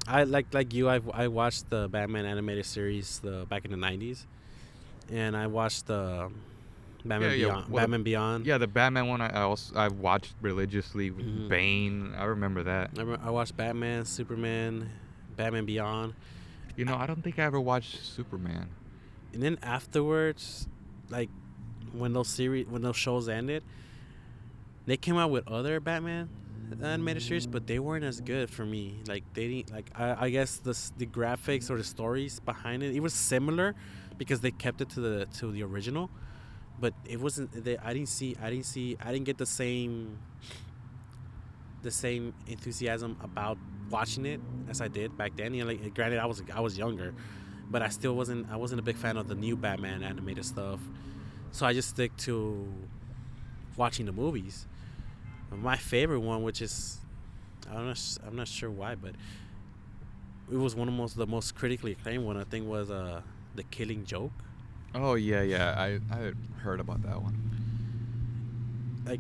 [0.08, 0.90] I like like you.
[0.90, 4.26] I I watched the Batman animated series the back in the '90s,
[5.12, 6.32] and I watched the
[7.06, 7.70] Batman Yeah, yeah, Beyond.
[7.70, 8.46] well, Batman Beyond.
[8.48, 11.12] Yeah, the Batman one I I also I watched religiously.
[11.12, 11.48] with Mhm.
[11.48, 12.90] Bane, I remember that.
[12.98, 14.90] I, I watched Batman, Superman,
[15.38, 16.16] Batman Beyond,
[16.76, 18.68] You know, I don't think I ever watched Superman.
[19.32, 20.68] and then afterwards,
[21.12, 21.30] like
[21.94, 23.62] when those series when those shows ended,
[24.88, 26.30] they came out with other Batman
[26.82, 29.02] animated series, but they weren't as good for me.
[29.08, 32.96] Like they didn't like I, I guess the the graphics or the stories behind it,
[32.96, 33.76] it was similar
[34.18, 36.10] because they kept it to the to the original,
[36.80, 37.52] but it wasn't.
[37.52, 40.20] They, I didn't see I didn't see I didn't get the same
[41.82, 43.58] the same enthusiasm about
[43.90, 45.54] watching it as I did back then.
[45.54, 47.14] You know, like granted I was I was younger,
[47.70, 50.80] but I still wasn't I wasn't a big fan of the new Batman animated stuff.
[51.52, 52.68] So I just stick to
[53.76, 54.68] watching the movies.
[55.56, 57.00] My favorite one, which is
[57.72, 59.12] I'm not I'm not sure why, but
[60.52, 62.38] it was one of the most the most critically acclaimed one.
[62.38, 63.22] I think was uh
[63.56, 64.32] the Killing Joke.
[64.96, 65.76] Oh yeah, yeah.
[65.78, 66.32] I I
[66.62, 67.36] heard about that one.
[69.06, 69.20] Like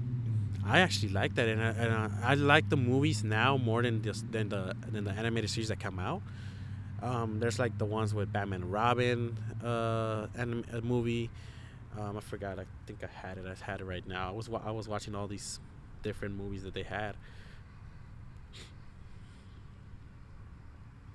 [0.66, 4.02] I actually like that, and I, and I, I like the movies now more than
[4.04, 6.22] just than the than the animated series that come out.
[7.02, 11.30] Um, there's like the ones with Batman and Robin, uh, anim- a movie.
[11.98, 12.60] Um, I forgot.
[12.60, 13.46] I think I had it.
[13.48, 14.28] I had it right now.
[14.30, 15.60] I was wa- I was watching all these
[16.04, 17.16] different movies that they had.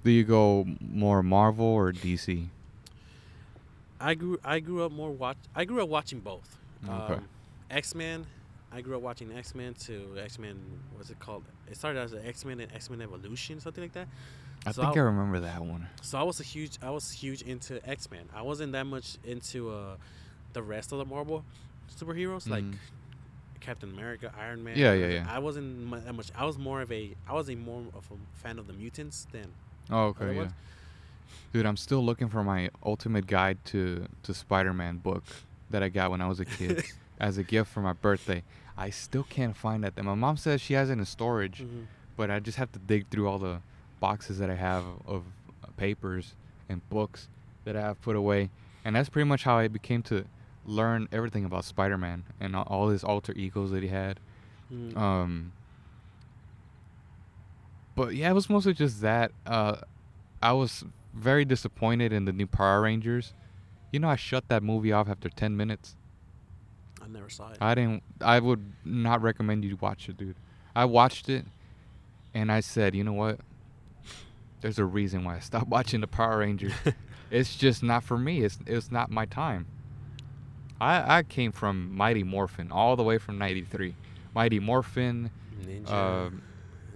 [0.05, 2.47] Do you go more Marvel or DC?
[4.01, 5.39] I grew I grew up more watch.
[5.55, 6.59] I grew up watching both.
[6.87, 7.15] Okay.
[7.15, 7.29] Um,
[7.71, 8.27] X Men.
[8.71, 10.61] I grew up watching X Men to X Men.
[10.95, 11.45] What's it called?
[11.71, 14.09] It started as X Men and X Men Evolution, something like that.
[14.67, 15.87] I So think I remember that one.
[16.03, 18.29] So I was a huge I was huge into X Men.
[18.35, 19.97] I wasn't that much into uh,
[20.53, 21.45] the rest of the Marvel
[21.99, 22.75] superheroes like Mhm.
[23.65, 24.77] Captain America, Iron Man.
[24.77, 25.27] Yeah, yeah, yeah.
[25.29, 26.31] I wasn't that much.
[26.37, 29.27] I was more of a I was a more of a fan of the mutants
[29.33, 29.47] than
[29.91, 30.39] Oh, okay, yeah.
[30.39, 30.53] ones?
[31.53, 35.25] Dude, I'm still looking for my ultimate guide to to Spider-Man book
[35.71, 36.85] that I got when I was a kid
[37.21, 38.43] as a gift for my birthday.
[38.77, 39.95] I still can't find that.
[39.95, 40.05] thing.
[40.05, 41.87] My mom says she has it in storage, Mhm.
[42.17, 43.61] but I just have to dig through all the
[44.01, 45.23] boxes that I have of
[45.63, 46.35] uh, papers
[46.69, 47.29] and books
[47.65, 48.51] that I have put away.
[48.85, 50.27] And that's pretty much how I became to
[50.67, 54.19] learn everything about Spider-Man and all- his alter egos that he had.
[54.73, 54.97] Mhm.
[54.97, 55.53] Um,
[57.95, 59.33] but yeah, it was mostly just that.
[59.47, 59.77] Uh,
[60.43, 60.85] I was
[61.15, 63.33] very disappointed in the new Power Rangers.
[63.93, 65.95] You know, I shut that movie off after 10 minutes.
[67.03, 67.59] I never saw it.
[67.61, 68.03] I didn't.
[68.21, 70.37] I would not recommend you to watch it, dude.
[70.75, 71.45] I watched it,
[72.33, 73.39] and I said, you know what?
[74.61, 76.73] There's a reason why I stopped watching the Power Rangers.
[77.31, 78.41] it's just not for me.
[78.43, 79.67] It's it's not my time.
[80.81, 83.95] I I came from Mighty Morphin all the way from '93.
[84.35, 85.31] Mighty Morphin,
[85.65, 85.93] Ninja.
[85.93, 86.43] um,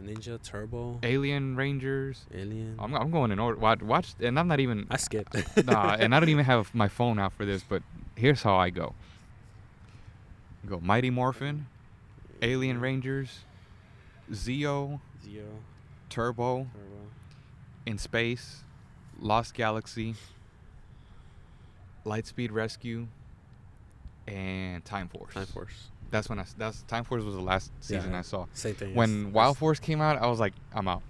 [0.03, 2.27] Ninja Turbo, Alien Rangers.
[2.35, 2.75] Alien.
[2.79, 3.59] I'm, I'm going in order.
[3.59, 4.87] Watch, watch, and I'm not even.
[4.91, 5.35] I skipped.
[5.67, 7.83] nah, and I don't even have my phone out for this, but
[8.17, 8.95] here's how I go.
[10.69, 11.67] Go Mighty Morphin,
[12.43, 13.41] Alien Rangers,
[14.33, 15.47] Zeo, Zero
[16.11, 16.67] Turbo, Turbo.
[17.87, 18.65] In Space,
[19.21, 20.15] Lost Galaxy,
[22.05, 23.07] Lightspeed Rescue,
[24.33, 25.35] and Time Force.
[25.35, 25.73] Time Force.
[26.11, 26.45] That's when I.
[26.57, 28.47] That's Time Force was the last season Yeah, I saw.
[28.55, 28.95] Same thing.
[28.95, 31.03] When as- Wild Force came out, I was like, I'm out.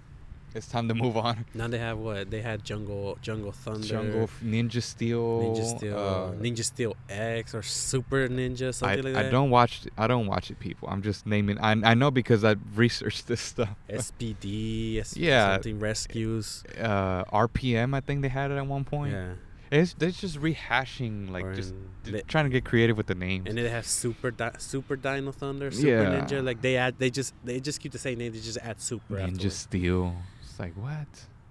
[0.55, 1.45] It's time to move on.
[1.53, 2.31] Now they have what?
[2.31, 3.85] They had Jungle Jungle Thunder.
[3.87, 5.21] Jungle Ninja Steel.
[5.43, 9.25] Ninja Steel, uh, Ninja Steel X or Super Ninja, I, something like that.
[9.27, 10.89] I don't watch I don't watch it people.
[10.89, 13.69] I'm just naming I I know because I researched this stuff.
[13.89, 15.53] SPD, S- Yeah.
[15.53, 16.63] something rescues.
[16.79, 19.13] Uh RPM I think they had it at one point.
[19.13, 19.33] Yeah,
[19.71, 23.45] It's they're just rehashing like Or just they- trying to get creative with the names.
[23.47, 26.21] and they have Super Di- Super Dino Thunder, Super Yeah.
[26.21, 26.43] Ninja.
[26.43, 28.31] Like they add, they just they just keep the same name.
[28.33, 29.15] They just add Super.
[29.17, 29.55] Ninja afterwards.
[29.55, 30.15] Steel.
[30.41, 31.07] It's like what?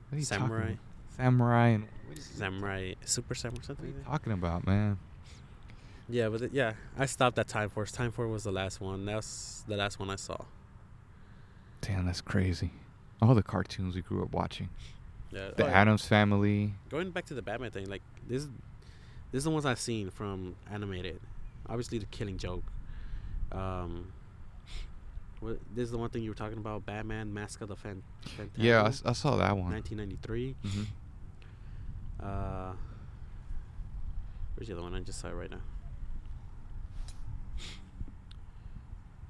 [0.09, 0.75] What are you Samurai.
[1.17, 3.87] Samurai and what are you Samurai, Super Samurai, what are something.
[3.87, 4.11] you like that.
[4.11, 4.99] talking about, man?
[6.09, 7.93] Yeah, but it- yeah, I stopped at Time Force.
[7.93, 9.05] Time Force was the last one.
[9.05, 10.39] That's the last one I saw.
[11.83, 12.73] Damn, that's crazy.
[13.23, 14.69] All the cartoons we grew up watching.
[15.31, 15.69] Yeah, The oh.
[15.69, 16.73] Addams Family.
[16.89, 18.45] going back to the Batman thing, like this,
[19.31, 21.21] this is the ones I've seen from animated.
[21.69, 22.65] Obviously, the Killing Joke.
[23.53, 24.13] Um,
[25.41, 28.03] what, this is the one thing you were talking about, Batman: Mask of the Fan-.
[28.57, 29.71] Yeah, I saw that one.
[29.73, 30.55] 1993.
[30.63, 30.83] hmm
[32.21, 32.73] Uh,
[34.57, 34.95] where's the other one?
[34.95, 35.61] I just saw it right now.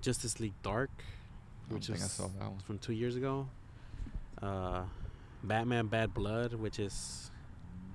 [0.01, 0.91] Justice League Dark,
[1.69, 2.59] which think I saw that one.
[2.61, 3.49] from two years ago.
[4.41, 4.83] Uh,
[5.43, 7.31] Batman Bad Blood, which is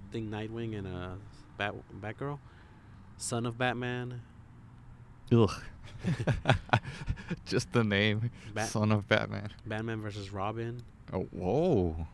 [0.09, 1.15] I think Nightwing and uh,
[1.57, 2.39] Bat Batgirl.
[3.17, 4.21] Son of Batman.
[5.31, 5.51] Ugh.
[7.45, 9.49] Just the name, Bat- Son of Batman.
[9.65, 10.81] Batman versus Robin.
[11.11, 12.07] Oh, whoa!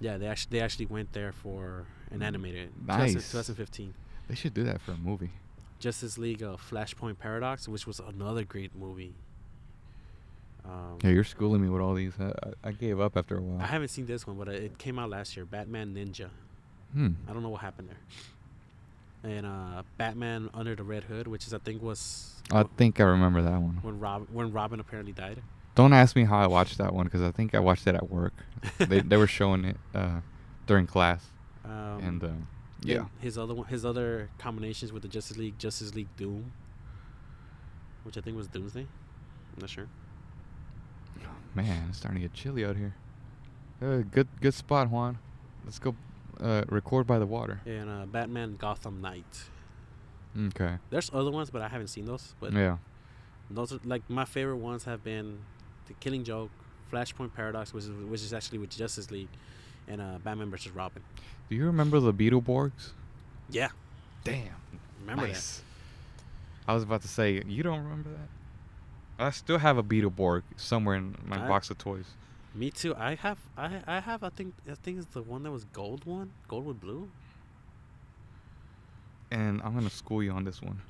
[0.00, 2.70] Yeah, they actually they actually went there for an animated.
[2.86, 3.12] Nice.
[3.12, 3.94] 2015.
[4.28, 5.30] They should do that for a movie.
[5.78, 9.14] Justice League uh, Flashpoint Paradox, which was another great movie.
[10.70, 12.12] Um, Yeah, you're schooling me with all these.
[12.20, 13.60] I, I- gave up after a while.
[13.60, 15.44] I haven't seen this one, but uh, it came out last year.
[15.44, 16.30] Batman Ninja.
[16.92, 17.10] Hmm.
[17.28, 19.32] I don't know what happened there.
[19.32, 23.04] And uh, Batman Under the Red Hood, which is I think was I think I
[23.04, 23.78] remember that one.
[23.82, 25.42] when Rob when Robin apparently died.
[25.74, 28.10] Don't ask me how I watched that one because I think I watched it at
[28.10, 28.32] work.
[28.78, 30.20] they they were showing it uh,
[30.66, 31.24] during class,
[31.64, 31.70] Um,
[32.02, 32.28] and uh,
[32.82, 36.52] yeah, his other one, his other combinations with the Justice League, Justice League Doom,
[38.04, 38.80] which I think was Doomsday.
[38.86, 39.86] I'm not sure.
[41.54, 42.94] Man, it's starting to get chilly out here.
[43.82, 45.18] Uh, good good spot, Juan.
[45.64, 45.94] Let's go
[46.40, 47.60] uh, record by the water.
[47.66, 49.44] And uh, Batman Gotham Knight.
[50.38, 50.76] Okay.
[50.90, 52.34] There's other ones, but I haven't seen those.
[52.40, 52.76] But Yeah.
[53.50, 55.38] those are like my favorite ones have been
[55.86, 56.50] the Killing Joke,
[56.92, 59.28] Flashpoint Paradox, which is which is actually with Justice League,
[59.88, 61.02] and uh, Batman versus Robin.
[61.48, 62.90] Do you remember the Beetleborgs?
[63.50, 63.70] Yeah,
[64.22, 64.44] Damn.
[65.00, 65.62] remember nice.
[66.68, 68.28] I was about to say, you don't remember that?
[69.20, 72.06] I still have a Beetleborg somewhere in my I- box of toys.
[72.54, 72.96] Me too.
[72.96, 76.04] I have I I have I think I think it's the one that was gold
[76.04, 77.08] one, gold with blue.
[79.30, 80.80] And I'm gonna school you on this one.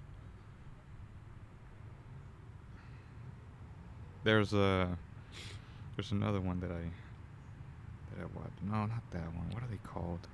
[4.24, 4.96] There's a
[5.96, 6.82] there's another one that I
[8.14, 8.62] that I watched.
[8.62, 9.50] No, not that one.
[9.52, 10.26] What are they called?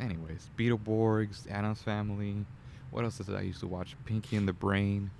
[0.00, 2.44] Anyways, Beetleborgs, Addams Family.
[2.90, 3.94] What else did I used to watch?
[4.04, 5.10] Pinky and the Brain,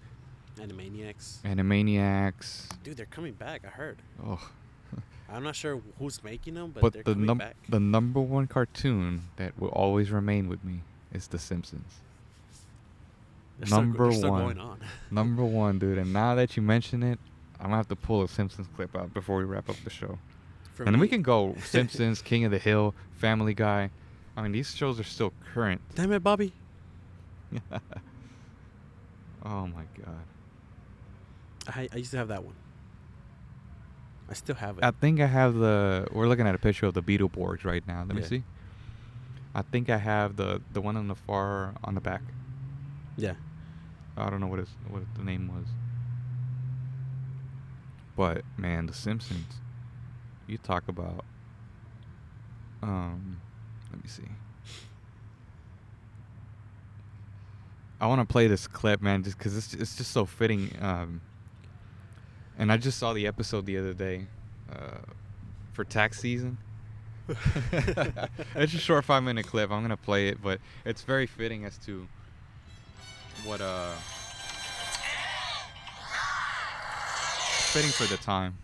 [0.61, 1.41] Animaniacs.
[1.43, 2.69] Animaniacs.
[2.83, 3.63] Dude, they're coming back.
[3.65, 3.99] I heard.
[4.25, 4.41] Oh,
[5.33, 8.47] I'm not sure who's making them, but, but they're the coming num- the number one
[8.47, 10.81] cartoon that will always remain with me
[11.13, 12.01] is The Simpsons.
[13.59, 14.43] They're number still one.
[14.43, 14.81] going on.
[15.11, 15.99] Number one, dude.
[15.99, 17.19] And now that you mention it,
[17.59, 20.19] I'm gonna have to pull a Simpsons clip out before we wrap up the show.
[20.73, 23.91] For and we can go Simpsons, King of the Hill, Family Guy.
[24.35, 25.83] I mean, these shows are still current.
[25.95, 26.55] Damn it, Bobby.
[29.45, 30.25] oh my god.
[31.75, 32.55] I I used to have that one.
[34.29, 34.85] I still have it.
[34.85, 36.07] I think I have the.
[36.13, 38.05] We're looking at a picture of the Beetleborgs right now.
[38.07, 38.45] Let me see.
[39.55, 42.23] I think I have the the one on the far on the back.
[43.17, 43.35] yeah.
[44.17, 45.67] I don't know what his what the name was.
[48.17, 49.55] But man, The Simpsons.
[50.47, 51.25] You talk about.
[52.83, 53.41] Um,
[53.91, 54.29] let me see.
[58.01, 60.71] I want to play this clip, man, just because it's it's just so fitting.
[60.81, 61.21] Um,
[62.61, 64.27] and I just saw the episode the other day
[64.71, 64.99] uh,
[65.73, 66.59] for tax season.
[68.55, 69.71] it's a short five minute clip.
[69.71, 72.07] I'm gonna play it, but it's very fitting as to
[73.45, 73.93] what uh
[77.73, 78.59] fitting for the time.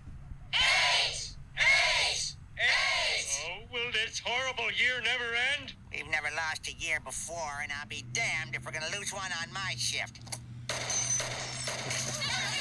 [3.48, 5.24] Oh, will this horrible year never
[5.58, 5.72] end?
[5.90, 9.30] We've never lost a year before, and I'll be damned if we're gonna lose one
[9.42, 10.20] on my shift.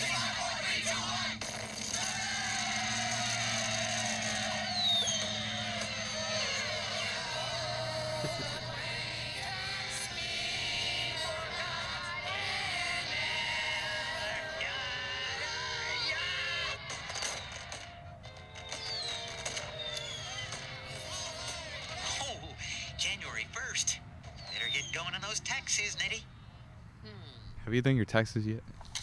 [27.65, 28.61] Have you done your taxes yet?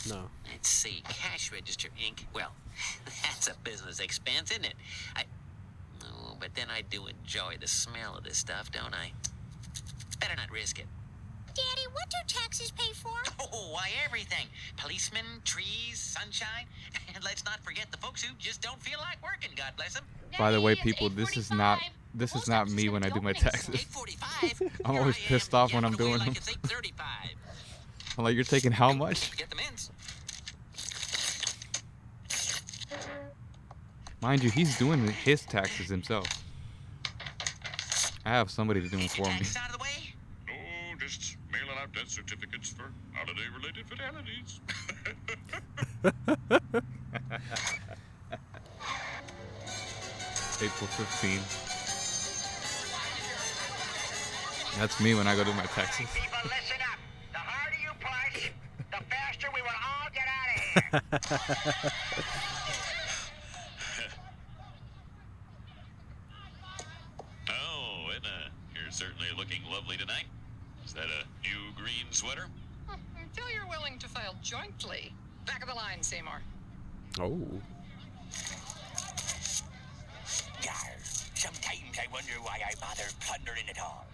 [0.08, 0.30] No.
[0.50, 1.02] Let's see,
[1.42, 2.26] cash register ink.
[2.34, 2.52] Well,
[3.22, 4.74] that's a business expense, isn't it?
[5.16, 5.24] I.
[6.04, 9.12] Oh, but then I do enjoy the smell of this stuff, don't I?
[10.20, 10.86] Better not risk it.
[11.54, 13.10] Daddy, what do taxes pay for?
[13.54, 14.46] Oh, why everything?
[14.78, 16.64] Policemen, trees, sunshine,
[17.14, 19.50] and let's not forget the folks who just don't feel like working.
[19.54, 20.04] God bless them.
[20.38, 21.78] By the way, people, this is not
[22.14, 23.84] this is not me when I do my taxes.
[24.84, 26.28] I'm always pissed off when I'm doing them.
[26.28, 27.34] Like it's eight thirty-five.
[28.16, 29.36] I'm like, you're taking how much?
[29.36, 29.90] Get the mints.
[34.22, 36.26] Mind you, he's doing his taxes himself.
[38.24, 39.42] I have somebody to do them for me.
[39.58, 40.14] Out of the way.
[40.46, 40.54] No,
[40.98, 44.60] just mailing out death certificates for holiday-related fatalities.
[50.62, 51.40] April 15.
[54.78, 56.06] That's me when I go do my taxes.
[56.14, 56.98] People, listen up.
[57.32, 58.50] The harder you push,
[58.92, 61.92] the faster we will all get out of here.
[67.50, 70.26] oh, Edna, you're certainly looking lovely tonight.
[70.86, 72.46] Is that a new green sweater?
[72.86, 75.12] Hmm, until you're willing to file jointly.
[75.44, 76.40] Back of the line, Seymour.
[77.18, 77.42] Oh.
[80.62, 80.94] Yar,
[81.34, 84.06] sometimes I wonder why I bother plundering at all.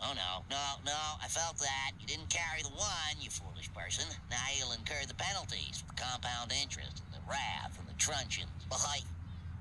[0.00, 1.00] Oh no, no, no!
[1.22, 1.92] I felt that.
[2.00, 4.06] You didn't carry the one, you foolish person.
[4.30, 8.48] Now you'll incur the penalties, the compound interest, and the wrath, and the truncheons.
[8.70, 9.04] Bye.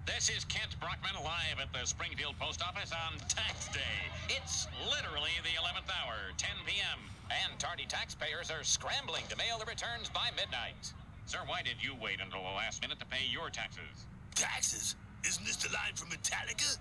[0.05, 4.01] This is Kent Brockman live at the Springfield Post Office on Tax Day.
[4.29, 6.99] It's literally the 11th hour, 10 p.m.,
[7.29, 10.91] and tardy taxpayers are scrambling to mail the returns by midnight.
[11.27, 14.05] Sir, why did you wait until the last minute to pay your taxes?
[14.35, 14.95] Taxes?
[15.25, 16.77] Isn't this the line from Metallica?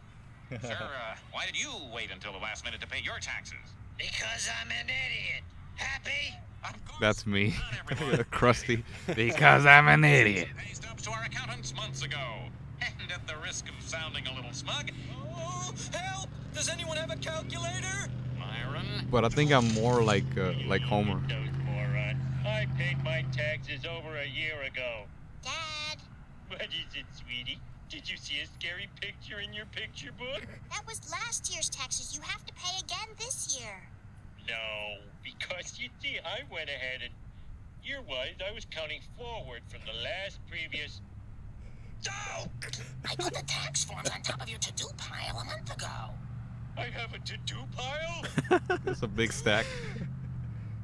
[0.63, 3.59] Sir, uh, why did you wait until the last minute to pay your taxes?
[3.99, 5.45] Because I'm an idiot.
[5.77, 6.35] Happy?
[6.65, 7.55] Of course, That's me.
[7.85, 8.25] not everyone.
[8.33, 8.83] Krusty.
[9.15, 10.49] Because I'm an idiot.
[10.57, 12.49] Pay stubs to our accountants months ago.
[12.83, 16.29] And at the risk of sounding a little smug, Oh, help!
[16.55, 18.09] Does anyone have a calculator?
[18.39, 21.21] Myron, But I think I'm more like uh, like Homer.
[21.65, 22.17] Moron.
[22.47, 25.05] I paid my taxes over a year ago.
[25.43, 25.99] Dad,
[26.49, 27.59] What is it, sweetie?
[27.89, 30.43] Did you see a scary picture in your picture book?
[30.71, 32.15] that was last year's taxes.
[32.17, 33.83] You have to pay again this year.
[34.49, 37.13] No, because you see, I went ahead and
[37.85, 41.01] year-wise, I was counting forward from the last previous.
[42.09, 45.87] I put the tax forms on top of your to-do pile a month ago.
[46.77, 48.25] I have a to-do pile.
[48.87, 49.67] It's a big stack.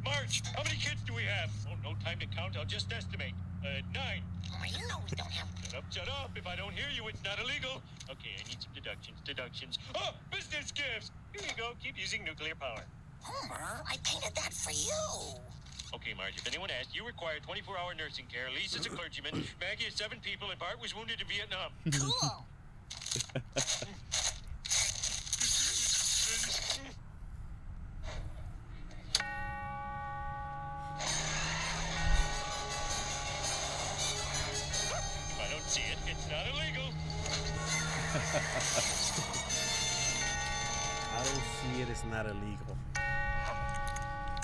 [0.05, 1.51] Marge, how many kids do we have?
[1.69, 2.57] Oh, no time to count.
[2.57, 3.33] I'll just estimate.
[3.64, 4.23] Uh, nine.
[4.53, 5.49] Oh, you know we don't have...
[5.64, 6.31] Shut up, shut up.
[6.37, 7.83] If I don't hear you, it's not illegal.
[8.11, 9.19] Okay, I need some deductions.
[9.25, 9.79] Deductions.
[9.95, 11.11] Oh, business gifts.
[11.33, 11.73] Here you go.
[11.83, 12.83] Keep using nuclear power.
[13.21, 15.41] Homer, I painted that for you.
[15.97, 18.51] Okay, Marge, if anyone asks, you require 24-hour nursing care.
[18.55, 19.32] Lisa's a clergyman.
[19.61, 21.72] Maggie has seven people, and Bart was wounded in Vietnam.
[21.90, 22.44] Cool.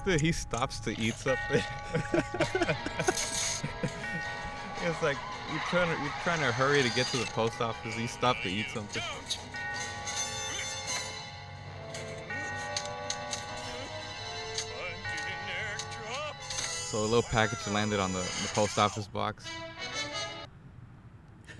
[0.05, 1.63] Dude, he stops to eat something.
[4.85, 5.17] it's like
[5.53, 7.97] you're trying to you're trying to hurry to get to the post office.
[7.97, 9.01] You stop to eat something.
[9.01, 9.39] Don't.
[14.57, 15.77] Punch it in there,
[16.07, 16.43] drop.
[16.43, 19.45] So a little package landed on the, the post office box.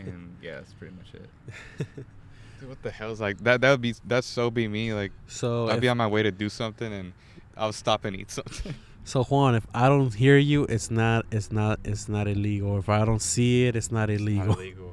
[0.01, 1.31] And yeah, that's pretty much it.
[2.59, 3.61] Dude, what the hell's like that?
[3.61, 4.93] That would be that's so be me.
[4.95, 7.13] Like So I'd if, be on my way to do something and
[7.57, 8.75] I'll stop and eat something.
[9.05, 12.79] so Juan, if I don't hear you, it's not it's not it's not illegal.
[12.79, 14.55] If I don't see it, it's not illegal.
[14.55, 14.93] Illegal.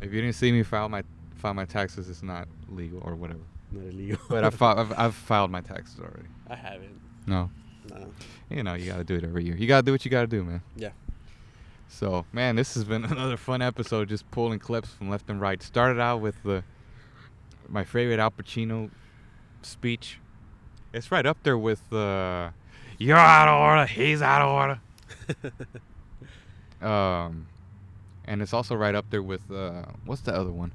[0.00, 1.02] If you didn't see me file my
[1.36, 3.40] file my taxes, it's not legal or whatever.
[3.72, 4.18] Not illegal.
[4.28, 6.28] But I fi- I've, I've filed my taxes already.
[6.48, 7.00] I haven't.
[7.26, 7.50] No,
[7.90, 8.10] No.
[8.50, 9.56] you know you gotta do it every year.
[9.56, 10.62] You gotta do what you gotta do, man.
[10.76, 10.90] Yeah.
[11.88, 15.62] So man, this has been another fun episode, just pulling clips from left and right.
[15.62, 16.64] Started out with the
[17.68, 18.90] my favorite Al Pacino
[19.62, 20.18] speech
[20.94, 22.50] It's right up there with uh,
[22.98, 24.80] "You're out of order, he's out of order."
[26.88, 27.48] um,
[28.24, 30.72] and it's also right up there with uh, what's the other one?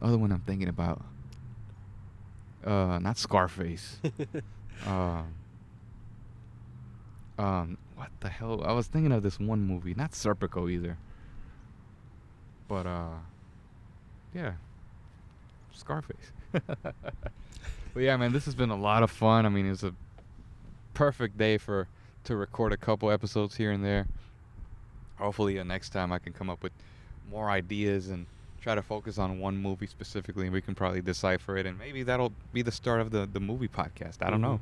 [0.00, 1.04] The other one I'm thinking about.
[2.64, 3.98] Uh, not Scarface.
[4.86, 5.34] um,
[7.38, 8.64] um, what the hell?
[8.64, 10.96] I was thinking of this one movie, not Serpico either.
[12.68, 13.18] But uh,
[14.34, 14.52] yeah,
[15.74, 16.32] Scarface.
[17.94, 19.46] but yeah, man, this has been a lot of fun.
[19.46, 19.94] I mean, it's a
[20.94, 21.88] perfect day for
[22.24, 24.06] to record a couple episodes here and there.
[25.16, 26.72] Hopefully, uh, next time I can come up with
[27.30, 28.26] more ideas and
[28.60, 32.02] try to focus on one movie specifically, and we can probably decipher it, and maybe
[32.02, 34.18] that'll be the start of the the movie podcast.
[34.22, 34.60] I don't know.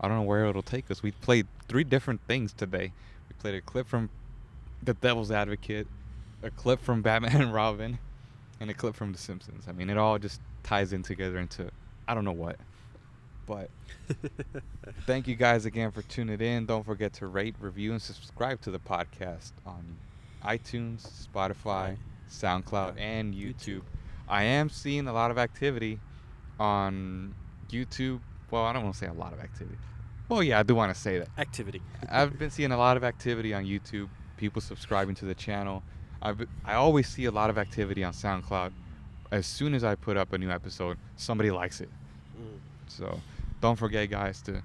[0.00, 1.02] I don't know where it'll take us.
[1.02, 2.92] We played three different things today.
[3.28, 4.10] We played a clip from
[4.82, 5.86] The Devil's Advocate,
[6.42, 7.98] a clip from Batman and Robin,
[8.60, 9.66] and a clip from The Simpsons.
[9.68, 11.70] I mean, it all just ties in together into
[12.06, 12.56] I don't know what.
[13.46, 13.70] But
[15.06, 16.66] thank you guys again for tuning in.
[16.66, 19.96] Don't forget to rate, review, and subscribe to the podcast on
[20.44, 21.96] iTunes, Spotify,
[22.30, 23.82] SoundCloud, and YouTube.
[24.28, 26.00] I am seeing a lot of activity
[26.58, 27.34] on
[27.68, 28.20] YouTube.
[28.50, 29.78] Well, I don't want to say a lot of activity.
[30.28, 31.28] Well, yeah, I do want to say that.
[31.36, 31.82] Activity.
[32.08, 35.82] I've been seeing a lot of activity on YouTube, people subscribing to the channel.
[36.22, 38.72] I've, I always see a lot of activity on SoundCloud.
[39.30, 41.88] As soon as I put up a new episode, somebody likes it.
[42.38, 42.58] Mm.
[42.86, 43.20] So
[43.60, 44.62] don't forget, guys, to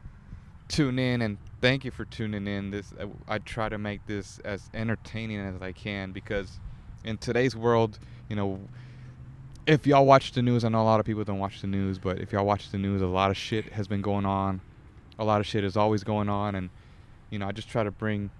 [0.67, 2.71] tune in and thank you for tuning in.
[2.71, 6.59] This I, I try to make this as entertaining as I can because
[7.03, 7.99] in today's world,
[8.29, 8.59] you know,
[9.65, 11.99] if y'all watch the news, I know a lot of people don't watch the news,
[11.99, 14.61] but if y'all watch the news, a lot of shit has been going on.
[15.17, 16.69] A lot of shit is always going on, and
[17.29, 18.31] you know, I just try to bring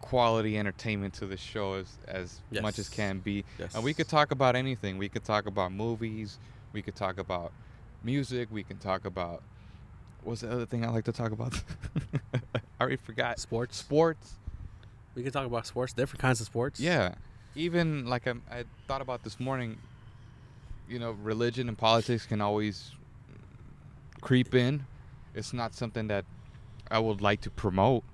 [0.00, 3.44] quality entertainment to the show as as much as can be.
[3.58, 3.74] Yes.
[3.74, 4.98] And we could talk about anything.
[4.98, 6.38] We could talk about movies.
[6.72, 7.52] We could talk about
[8.02, 8.48] music.
[8.50, 9.42] We can talk about
[10.22, 11.62] what's the other thing I like to talk about?
[12.34, 13.38] I already forgot.
[13.38, 13.76] Sports.
[13.76, 14.34] Sports.
[15.14, 16.78] We can talk about sports, different kinds of sports.
[16.78, 17.14] Yeah.
[17.56, 19.78] Even like I, I thought about this morning,
[20.88, 22.92] you know, religion and politics can always
[24.20, 24.86] creep in.
[25.34, 26.24] It's not something that
[26.90, 28.04] I would like to promote,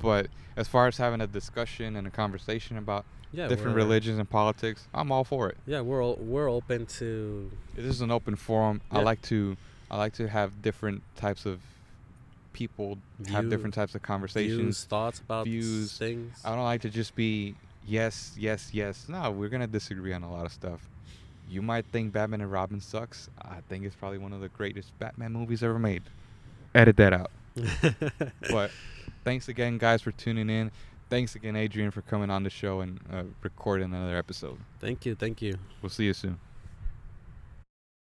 [0.00, 0.26] but
[0.56, 4.86] as far as having a discussion and a conversation about Yeah, different religions and politics,
[4.92, 5.56] I'm all for it.
[5.66, 7.50] Yeah, we're o- we're open to.
[7.74, 8.80] This is an open forum.
[8.90, 9.56] I like to
[9.90, 11.60] I like to have different types of
[12.52, 12.98] people
[13.28, 16.40] have different types of conversations, views, thoughts about views, things.
[16.44, 17.54] I don't like to just be
[17.86, 19.06] yes, yes, yes.
[19.08, 20.80] No, we're gonna disagree on a lot of stuff.
[21.48, 23.28] You might think Batman and Robin sucks.
[23.42, 26.02] I think it's probably one of the greatest Batman movies ever made.
[26.74, 27.30] Edit that out.
[28.50, 28.70] but
[29.24, 30.70] thanks again, guys, for tuning in.
[31.08, 34.58] Thanks again, Adrian, for coming on the show and uh, recording another episode.
[34.78, 35.56] Thank you, thank you.
[35.82, 36.38] We'll see you soon.